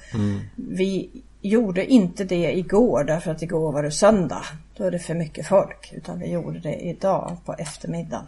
[0.55, 1.09] Vi
[1.47, 4.41] gjorde inte det igår därför att igår var det söndag.
[4.77, 5.93] Då är det för mycket folk.
[5.95, 8.25] Utan vi gjorde det idag på eftermiddagen.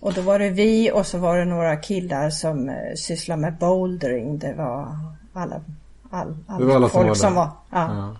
[0.00, 3.54] Och då var det vi och så var det några killar som eh, sysslar med
[3.58, 4.38] bouldering.
[4.38, 4.88] Det var
[5.32, 5.60] alla,
[6.10, 7.48] all, all Det var alla som folk var som var.
[7.70, 8.14] Ja.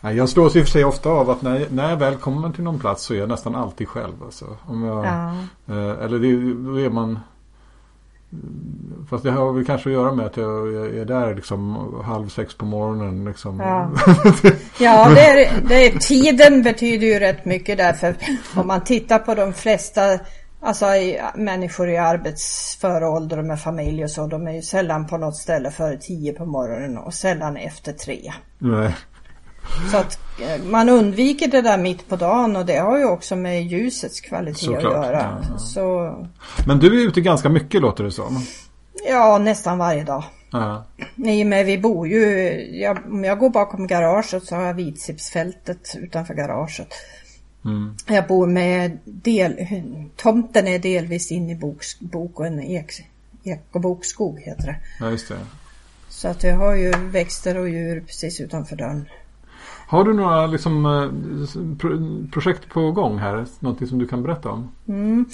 [0.00, 0.12] Ja.
[0.12, 2.64] Jag slås i och för sig ofta av att när, när jag väl kommer till
[2.64, 4.22] någon plats så är jag nästan alltid själv.
[4.24, 4.56] Alltså.
[4.66, 5.30] Om jag, Ja.
[5.68, 7.18] eh, eller det, då är man...
[9.10, 12.54] Fast det har väl kanske att göra med att jag, är där liksom halv sex
[12.54, 13.24] på morgonen.
[13.24, 13.60] Liksom.
[13.60, 13.90] Ja.
[14.78, 18.16] Ja, det är, det är, tiden betyder ju rätt mycket därför
[18.56, 20.18] om man tittar på de flesta
[20.60, 20.86] alltså,
[21.34, 24.26] människor i arbetsför ålder och med familj och så.
[24.26, 28.32] De är ju sällan på något ställe före tio på morgonen och sällan efter tre.
[28.58, 28.94] Nej.
[29.90, 33.36] Så att eh, man undviker det där mitt på dagen och det har ju också
[33.36, 35.40] med ljusets kvalitet Såklart, att göra.
[35.42, 35.58] ja, ja.
[35.58, 36.14] Så
[36.66, 38.42] Men du är ute ganska mycket låter det som.
[39.08, 40.24] ja, nästan varje dag.
[40.52, 40.84] Ja.
[41.16, 42.26] I och med vi bor ju,
[42.80, 46.88] jag, om jag går bakom garaget så har jag Vidsipsfältet utanför garaget.
[47.64, 47.96] Mm.
[48.08, 49.54] Jag bor med del,
[50.16, 52.92] tomten är delvis in i boks, bok och en ek,
[53.44, 54.76] ek och bokskog heter det.
[55.00, 55.38] ja, just det.
[56.08, 59.08] Så att vi har ju växter och djur precis utanför dörren.
[59.86, 63.46] Har du några liksom, eh, pro- projekt på gång här?
[63.60, 64.72] Någonting som du kan berätta om?
[64.88, 65.24] Mm.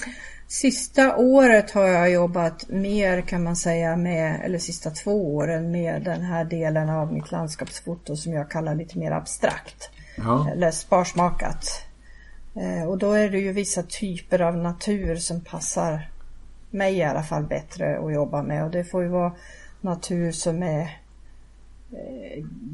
[0.49, 6.03] Sista året har jag jobbat mer kan man säga med, eller sista två åren med
[6.05, 9.91] den här delen av mitt landskapsfoto som jag kallar lite mer abstrakt.
[10.17, 10.49] Ja.
[10.53, 11.65] eller sparsmakat.
[12.55, 16.09] Eh, och då är det ju vissa typer av natur som passar
[16.71, 19.33] mig i alla fall bättre att jobba med och det får ju vara
[19.81, 21.00] natur som är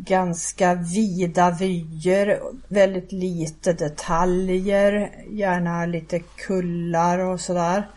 [0.05, 7.91] ganska vida vyer, väldigt lite detaljer, gärna lite kullar och sådär.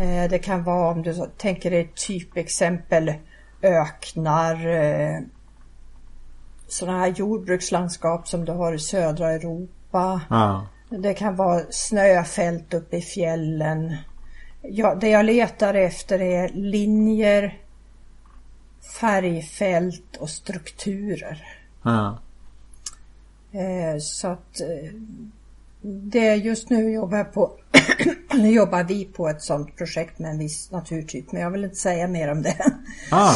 [0.00, 3.12] Eh, det kan vara om du tänker dig typexempel
[3.62, 5.20] öknar, eh,
[6.68, 10.20] sådana här jordbrukslandskap som du har i södra Europa.
[10.30, 10.66] Ja.
[10.88, 13.96] Det kan vara snöfält uppe i fjällen.
[14.62, 17.58] Ja, det jag letar efter är linjer,
[18.92, 21.44] färgfält och strukturer.
[21.82, 22.18] Ja.
[23.52, 24.90] Eh, så att eh,
[25.82, 27.52] det just nu jobbar på
[28.32, 32.08] jobbar vi på ett sådant projekt med en viss naturtyp men jag vill inte säga
[32.08, 32.56] mer om det.
[33.10, 33.34] Ah.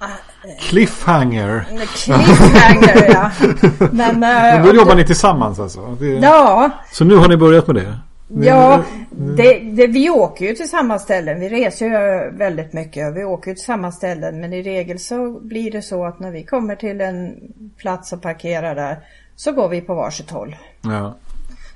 [0.60, 1.66] Cliffhanger.
[1.94, 3.30] Cliffhanger ja.
[3.92, 5.96] Men, eh, Men då jobbar ni tillsammans alltså?
[6.00, 6.06] Det...
[6.06, 7.98] Ja, Så nu har ni börjat med det?
[8.34, 11.40] Ja, det, det, vi åker ju till samma ställen.
[11.40, 13.16] Vi reser ju väldigt mycket.
[13.16, 14.40] Vi åker till samma ställen.
[14.40, 17.36] Men i regel så blir det så att när vi kommer till en
[17.76, 18.98] plats och parkerar där
[19.36, 20.56] så går vi på varsitt håll.
[20.82, 21.16] Ja.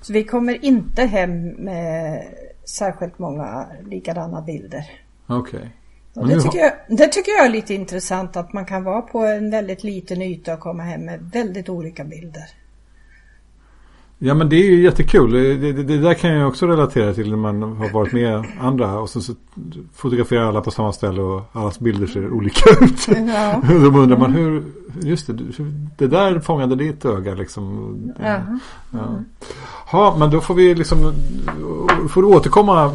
[0.00, 2.24] Så vi kommer inte hem med
[2.64, 4.90] särskilt många likadana bilder.
[5.26, 5.70] Okej.
[6.14, 8.84] Och Men det, nu tycker jag, det tycker jag är lite intressant att man kan
[8.84, 12.44] vara på en väldigt liten yta och komma hem med väldigt olika bilder.
[14.24, 15.32] Ja men det är ju jättekul.
[15.32, 18.98] Det, det, det där kan jag också relatera till när man har varit med andra.
[18.98, 19.32] Och så, så
[19.94, 23.08] fotograferar alla på samma ställe och allas bilder ser olika ut.
[23.08, 23.62] Ja.
[23.68, 24.62] Då undrar man hur,
[25.02, 25.38] just det,
[25.98, 27.96] det där fångade ditt öga liksom.
[28.22, 28.40] Ja.
[28.90, 29.18] Ja.
[29.92, 31.12] Ja, men då får vi liksom,
[32.10, 32.86] får du återkomma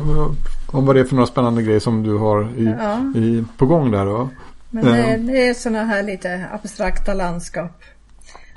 [0.68, 3.20] om vad det är för några spännande grejer som du har i, Ja.
[3.20, 4.30] i, på gång där då.
[4.70, 7.82] Men det, det är sådana här lite abstrakta landskap.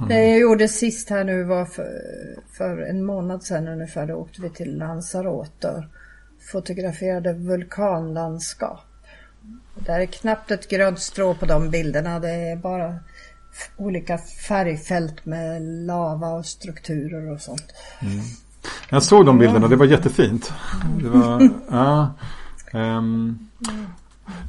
[0.09, 1.91] Det jag gjorde sist här nu var för,
[2.53, 4.07] för en månad sedan ungefär.
[4.07, 5.85] Då åkte vi till Lanzarote och
[6.53, 8.81] fotograferade vulkanlandskap.
[9.75, 12.21] Det är knappt ett grönt strå på de bilderna.
[12.21, 12.99] Det är bara
[13.77, 17.65] olika färgfält med lava och strukturer och sånt.
[18.91, 20.53] Jag såg de bilderna, det var jättefint.
[21.03, 22.15] Det var, ja,
[22.73, 23.49] ehm.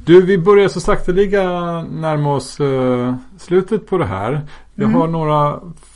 [0.06, 1.42] Du, vi börjar så sakteliga
[1.82, 4.40] närma oss eh, slutet på det här.
[4.74, 5.50] Jag har några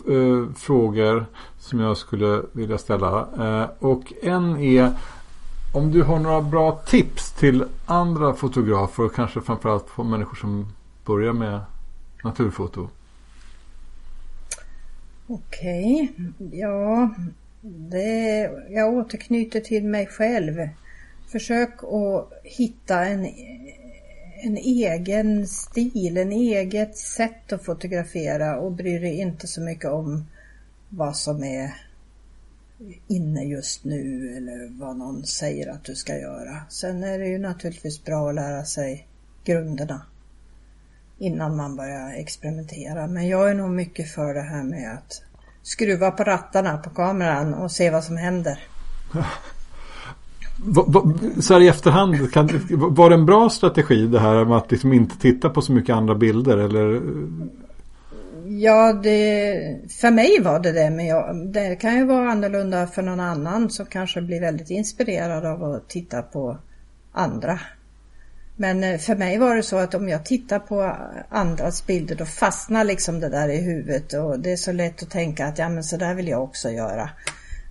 [0.09, 1.27] eh, frågor
[1.59, 3.29] som jag skulle vilja ställa.
[3.39, 4.93] Eh, och en är
[5.73, 10.67] om du har några bra tips till andra fotografer och kanske framförallt för människor som
[11.05, 11.61] börjar med
[12.25, 12.89] naturfoto.
[15.27, 16.13] Okej,
[16.53, 17.11] ja.
[17.61, 20.69] Det, jag återknyter till mig själv.
[21.29, 23.27] Försök att hitta en,
[24.43, 30.27] en egen stil, en eget sätt att fotografera och bry dig inte så mycket om
[30.89, 31.75] vad som är
[33.07, 36.63] inne just nu eller vad någon säger att du ska göra.
[36.69, 39.07] Sen är det ju naturligtvis bra att lära sig
[39.45, 40.03] grunderna
[41.19, 43.07] innan man börjar experimentera.
[43.07, 45.23] Men jag är nog mycket för det här med att
[45.63, 48.59] skruva på rattarna på kameran och se vad som händer.
[51.41, 54.93] Så här i efterhand, kan, var det en bra strategi det här med att liksom
[54.93, 56.57] inte titta på så mycket andra bilder?
[56.57, 57.01] Eller?
[58.47, 63.03] Ja, det, för mig var det det, men jag, det kan ju vara annorlunda för
[63.03, 66.57] någon annan som kanske blir väldigt inspirerad av att titta på
[67.13, 67.61] andra.
[68.57, 70.97] Men eh, för mig var det så att om jag tittar på
[71.29, 75.11] andras bilder då fastnar liksom det där i huvudet och det är så lätt att
[75.11, 77.11] tänka att ja men så där vill jag också göra.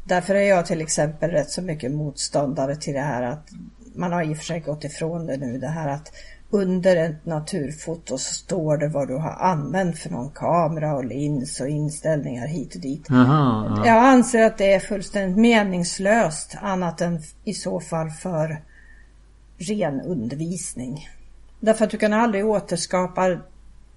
[0.08, 3.50] Därför är jag till exempel rätt så mycket motståndare till det här att
[3.96, 6.12] man har i och för sig gått ifrån det nu det här att
[6.50, 11.62] under ett naturfoto så står det vad du har använt för någon kamera och lins
[11.62, 13.12] och inställningar hit och dit.
[13.12, 13.88] Aha, ja.
[13.88, 18.62] Jag anser att det är fullständigt meningslöst annat än i så fall för
[19.58, 21.10] ren undervisning.
[21.60, 23.38] Därför att du kan aldrig återskapa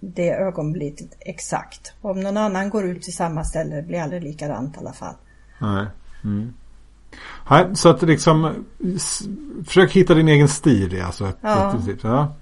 [0.00, 1.92] det ögonblicket exakt.
[2.00, 5.14] Om någon annan går ut till samma ställe det blir aldrig likadant i alla fall.
[5.60, 5.86] Nej.
[6.24, 6.52] Mm.
[7.50, 8.64] Nej, så att liksom
[9.66, 11.02] försök hitta din egen stil.
[11.02, 11.80] Alltså, ja.
[12.02, 12.34] ja.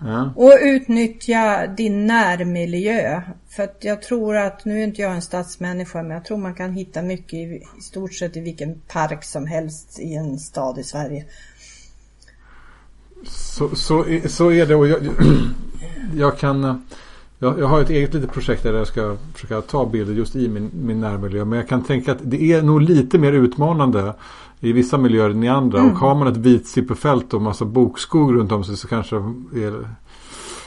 [0.00, 0.32] Ja.
[0.36, 3.22] Och utnyttja din närmiljö.
[3.48, 6.54] För att jag tror att, nu är inte jag en stadsmänniska, men jag tror man
[6.54, 10.78] kan hitta mycket i, i stort sett i vilken park som helst i en stad
[10.78, 11.24] i Sverige.
[13.24, 15.08] Så, så, så är det och jag,
[16.16, 16.86] jag kan
[17.38, 20.48] jag, jag, har ett eget litet projekt där jag ska försöka ta bilder just i
[20.48, 21.44] min, min närmiljö.
[21.44, 24.14] Men jag kan tänka att det är nog lite mer utmanande
[24.60, 25.78] i vissa miljöer än i andra.
[25.78, 25.92] Mm.
[25.92, 29.16] Och har man ett vitsipperfält och massa bokskog runt om sig så kanske
[29.54, 29.88] är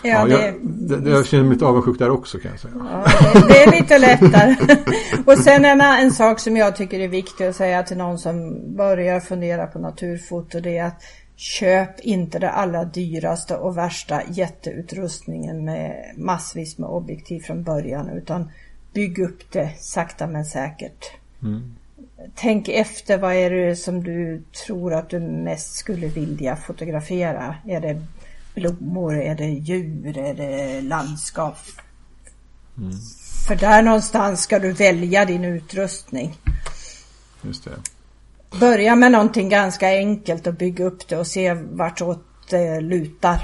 [0.03, 0.55] Ja, ja, det...
[0.89, 2.73] jag, jag känner mig lite avundsjuk där också kan jag säga.
[2.91, 4.55] Ja, det, det, är lite lättare.
[5.25, 8.35] och sen en, en sak som jag tycker är viktig att säga till någon som
[8.75, 10.59] börjar fundera på naturfoto.
[10.59, 11.01] Det är att
[11.41, 18.51] Köp inte det allra dyraste och värsta jätteutrustningen med massvis med objektiv från början utan
[18.93, 21.11] bygg upp det sakta men säkert.
[21.43, 21.75] Mm.
[22.35, 27.55] Tänk efter vad är det som du tror att du mest skulle vilja fotografera?
[27.67, 28.01] Är det
[28.55, 29.21] blommor?
[29.21, 30.17] Är det djur?
[30.17, 31.57] Är det landskap?
[32.77, 32.93] Mm.
[33.47, 36.37] För där någonstans ska du välja din utrustning.
[37.41, 37.71] Just det.
[38.59, 43.41] Börja med någonting ganska enkelt och bygga upp det och se vartåt det lutar.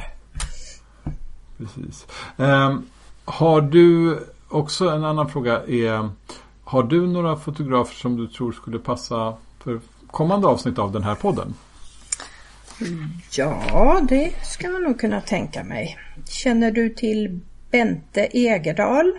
[1.57, 2.05] Precis.
[2.37, 2.89] Um,
[3.25, 6.09] har du också en annan fråga är
[6.63, 9.79] Har du några fotografer som du tror skulle passa för
[10.11, 11.53] kommande avsnitt av den här podden?
[13.31, 15.97] Ja, det ska man nog kunna tänka mig.
[16.29, 17.39] Känner du till
[17.71, 19.13] Bente Egerdal?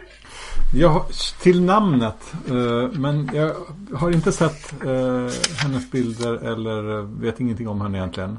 [0.73, 1.05] Jag,
[1.43, 2.33] till namnet.
[2.49, 3.53] Eh, men jag
[3.95, 8.39] har inte sett eh, hennes bilder eller vet ingenting om henne egentligen.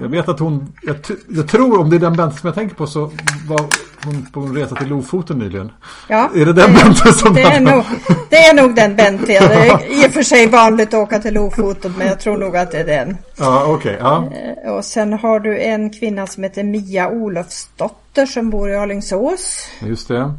[0.00, 0.96] Jag vet att hon, jag,
[1.28, 3.00] jag, tror om det är den Bente som jag tänker på så
[3.48, 3.60] var
[4.04, 5.72] hon på en resa till Lofoten nyligen.
[6.08, 7.84] Ja, är det den det, Bente som det är, nog,
[8.30, 9.26] det är nog den Bente.
[9.26, 12.56] Det är i och för sig vanligt att åka till Lofoten men jag tror nog
[12.56, 13.16] att det är den.
[13.36, 13.74] Ja, okej.
[13.74, 14.28] Okay, ja.
[14.66, 19.68] Eh, och sen har du en kvinna som heter Mia Olofsdotter som bor i Alingsås.
[19.80, 20.34] Just det.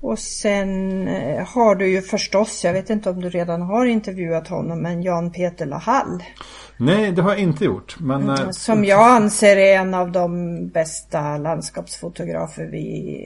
[0.00, 4.48] Och sen eh, har du ju förstås, jag vet inte om du redan har intervjuat
[4.48, 6.22] honom, men Jan Peter Lahall.
[6.76, 7.96] Nej, det har jag inte gjort.
[8.00, 13.20] Men, mm, som jag anser är en av de bästa landskapsfotografer vi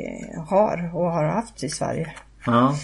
[0.48, 2.12] har och har haft i Sverige.
[2.46, 2.74] Ja.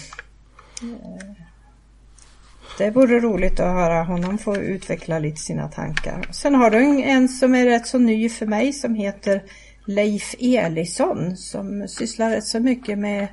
[2.77, 6.27] Det vore roligt att höra honom få utveckla lite sina tankar.
[6.31, 9.43] Sen har du en som är rätt så ny för mig som heter
[9.85, 13.27] Leif Elisson som sysslar rätt så mycket med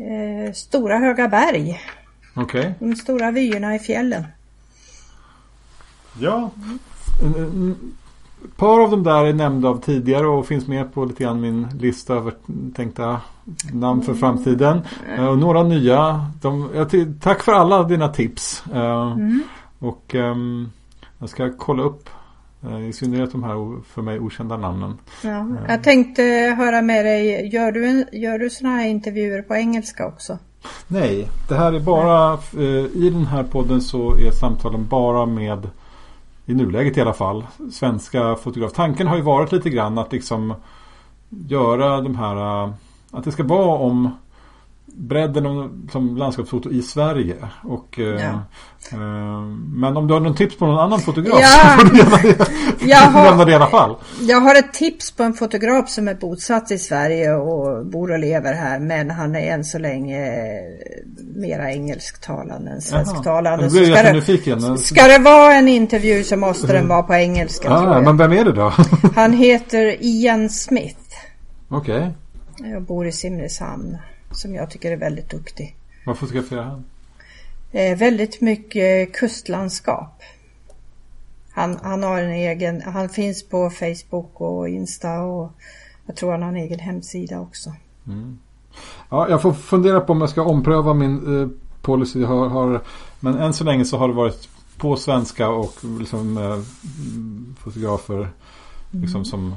[0.00, 1.80] eh, stora höga berg.
[2.36, 2.72] Okay.
[2.78, 4.24] De stora vyerna i fjällen.
[6.18, 6.50] Ja.
[8.44, 11.40] Ett par av dem där är nämnda av tidigare och finns med på lite grann
[11.40, 12.34] min lista över
[12.74, 13.20] tänkta
[13.72, 14.80] namn för framtiden.
[15.08, 15.28] Mm.
[15.28, 16.26] Och några nya.
[16.42, 16.90] De, jag,
[17.20, 18.64] tack för alla dina tips.
[18.72, 19.42] Eh, mm.
[19.78, 20.72] Och um,
[21.18, 22.21] jag ska kolla upp Eh,
[22.88, 24.98] I synnerhet de här för mig okända namnen.
[25.22, 25.46] Ja, eh.
[25.68, 26.22] jag tänkte
[26.58, 30.38] höra med dig, gör du, gör du sådana här intervjuer på engelska också?
[30.86, 35.70] Nej, det här är bara, eh, i den här podden så är samtalen bara med,
[36.46, 38.74] i nuläget i alla fall, svenska fotografer.
[38.74, 40.54] Tanken har ju varit lite grann att liksom
[41.28, 42.72] göra de här,
[43.10, 44.10] att det ska vara om
[44.94, 47.34] bredden om, som landskapsfoto i Sverige.
[47.64, 48.42] Och, eh, Ja.
[48.92, 49.42] eh,
[49.74, 51.76] men om du har någon tips på någon annan fotograf Ja.
[51.80, 52.44] så får du gärna
[52.80, 53.96] Jag har- det i alla fall.
[54.20, 58.18] Jag har ett tips på en fotograf som är bosatt i Sverige och bor och
[58.18, 60.26] lever här men han är än så länge
[61.36, 63.64] mera engelsktalande än svensktalande.
[63.64, 64.02] Jag Ska
[64.56, 68.04] det, ska det vara en intervju så måste den vara på engelska Ah, jag.
[68.04, 68.72] men vem är det då?
[69.16, 70.98] Han heter Ian Smith
[71.68, 72.10] Okej.
[72.76, 73.96] och bor i Simrishamn
[74.32, 75.76] som jag tycker är väldigt duktig.
[76.06, 76.84] Vad fotograferar han?
[77.72, 80.22] Eh, väldigt mycket kustlandskap.
[81.50, 85.52] Han, han har en egen, han finns på Facebook och Insta och
[86.06, 87.72] jag tror han har en egen hemsida också.
[89.08, 91.48] Ja, jag får fundera på om jag ska ompröva min eh,
[91.82, 92.20] policy.
[92.20, 92.80] Jag har, har,
[93.20, 98.28] men än så länge så har det varit på svenska och liksom eh, mm, fotografer
[98.90, 99.54] liksom som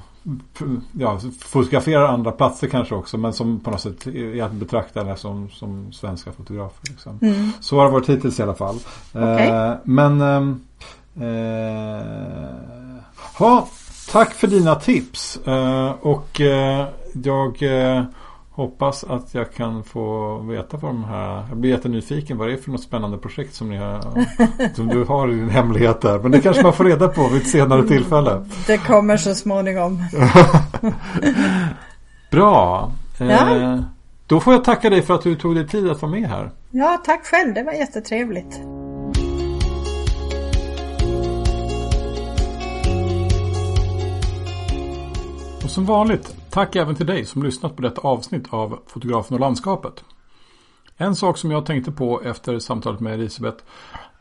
[0.91, 5.49] ja, fotograferar andra platser kanske också men som på något sätt är att betrakta som,
[5.49, 6.89] som svenska fotografer.
[6.89, 7.19] Liksom.
[7.21, 7.51] Mm.
[7.59, 8.75] Så har det varit hittills i alla fall.
[9.13, 9.47] Okej.
[9.47, 10.61] Eh, men ehm,
[11.15, 12.55] eh,
[13.39, 13.67] ja,
[14.11, 15.37] tack för dina tips.
[15.47, 16.87] Eh, och eh,
[17.23, 18.03] jag eh,
[18.55, 21.45] hoppas att jag kan få veta vad de här...
[21.49, 24.01] Jag blir jättenyfiken vad det är för något spännande projekt som, ni har,
[24.75, 26.19] som du har i din hemlighet där.
[26.19, 28.45] Men det kanske man får reda på vid ett senare tillfälle.
[28.67, 29.99] Det kommer så småningom.
[32.31, 32.91] Bra.
[33.19, 33.77] Eh, Ja.
[34.27, 36.51] Då får jag tacka dig för att du tog dig tid att vara med här.
[36.71, 37.53] Ja, tack själv.
[37.53, 38.59] Det var jättetrevligt.
[45.63, 49.39] Och som vanligt, tack även till dig som lyssnat på detta avsnitt av Fotografen och
[49.39, 50.03] landskapet.
[50.97, 53.63] En sak som jag tänkte på efter samtalet med Elisabeth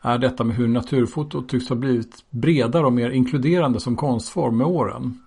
[0.01, 4.67] är detta med hur naturfoto tycks ha blivit bredare och mer inkluderande som konstform med
[4.67, 5.19] åren.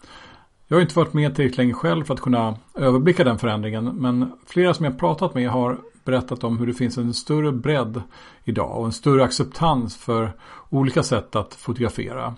[0.66, 4.32] Jag har inte varit med tillräckligt länge själv för att kunna överblicka den förändringen men
[4.46, 8.02] flera som jag pratat med har berättat om hur det finns en större bredd
[8.44, 10.32] idag och en större acceptans för
[10.68, 12.34] olika sätt att fotografera.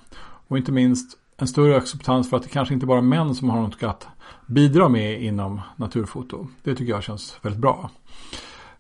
[0.49, 3.51] Och inte minst en större acceptans för att det kanske inte bara är män som
[3.51, 4.07] har något att
[4.47, 6.47] bidra med inom naturfoto.
[6.63, 7.91] Det tycker jag känns väldigt bra.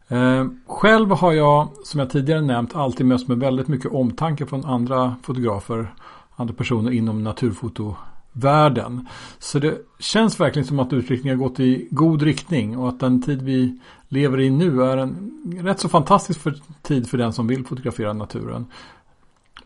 [0.09, 4.65] Eh, själv har jag, som jag tidigare nämnt, alltid mötts med väldigt mycket omtanke från
[4.65, 5.95] andra fotografer,
[6.37, 9.09] andra personer inom naturfotovärlden.
[9.39, 13.23] Så det känns verkligen som att utvecklingen har gått i god riktning och att den
[13.23, 15.33] tid vi lever i nu är en
[15.63, 18.67] rätt så fantastisk för, tid för den som vill fotografera naturen.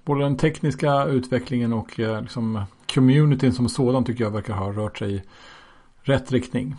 [0.05, 4.99] Både den tekniska utvecklingen och eh, liksom communityn som sådan tycker jag verkar ha rört
[4.99, 5.23] sig i
[6.03, 6.77] rätt riktning.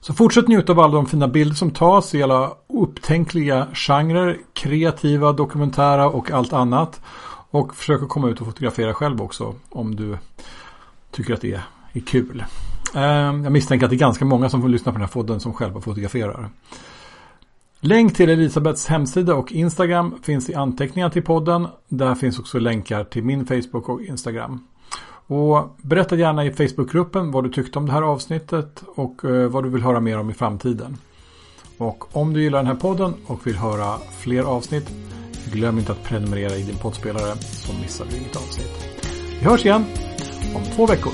[0.00, 5.32] Så fortsätt njuta av alla de fina bilder som tas i alla upptänkliga genrer, kreativa,
[5.32, 7.00] dokumentära och allt annat.
[7.50, 10.18] Och försök att komma ut och fotografera själv också om du
[11.10, 11.60] tycker att det
[11.92, 12.44] är kul.
[12.94, 15.40] Eh, jag misstänker att det är ganska många som får lyssna på den här podden
[15.40, 16.50] som själva fotograferar.
[17.80, 21.66] Länk till Elisabeths hemsida och Instagram finns i anteckningar till podden.
[21.88, 24.66] Där finns också länkar till min Facebook och Instagram.
[25.26, 29.64] Och berätta gärna i Facebookgruppen vad du tyckte om det här avsnittet och eh, vad
[29.64, 30.96] du vill höra mer om i framtiden.
[31.78, 34.90] Och om du gillar den här podden och vill höra fler avsnitt,
[35.52, 39.00] glöm inte att prenumerera i din poddspelare så missar du inget avsnitt.
[39.40, 39.84] Vi hörs igen
[40.54, 41.12] om två veckor.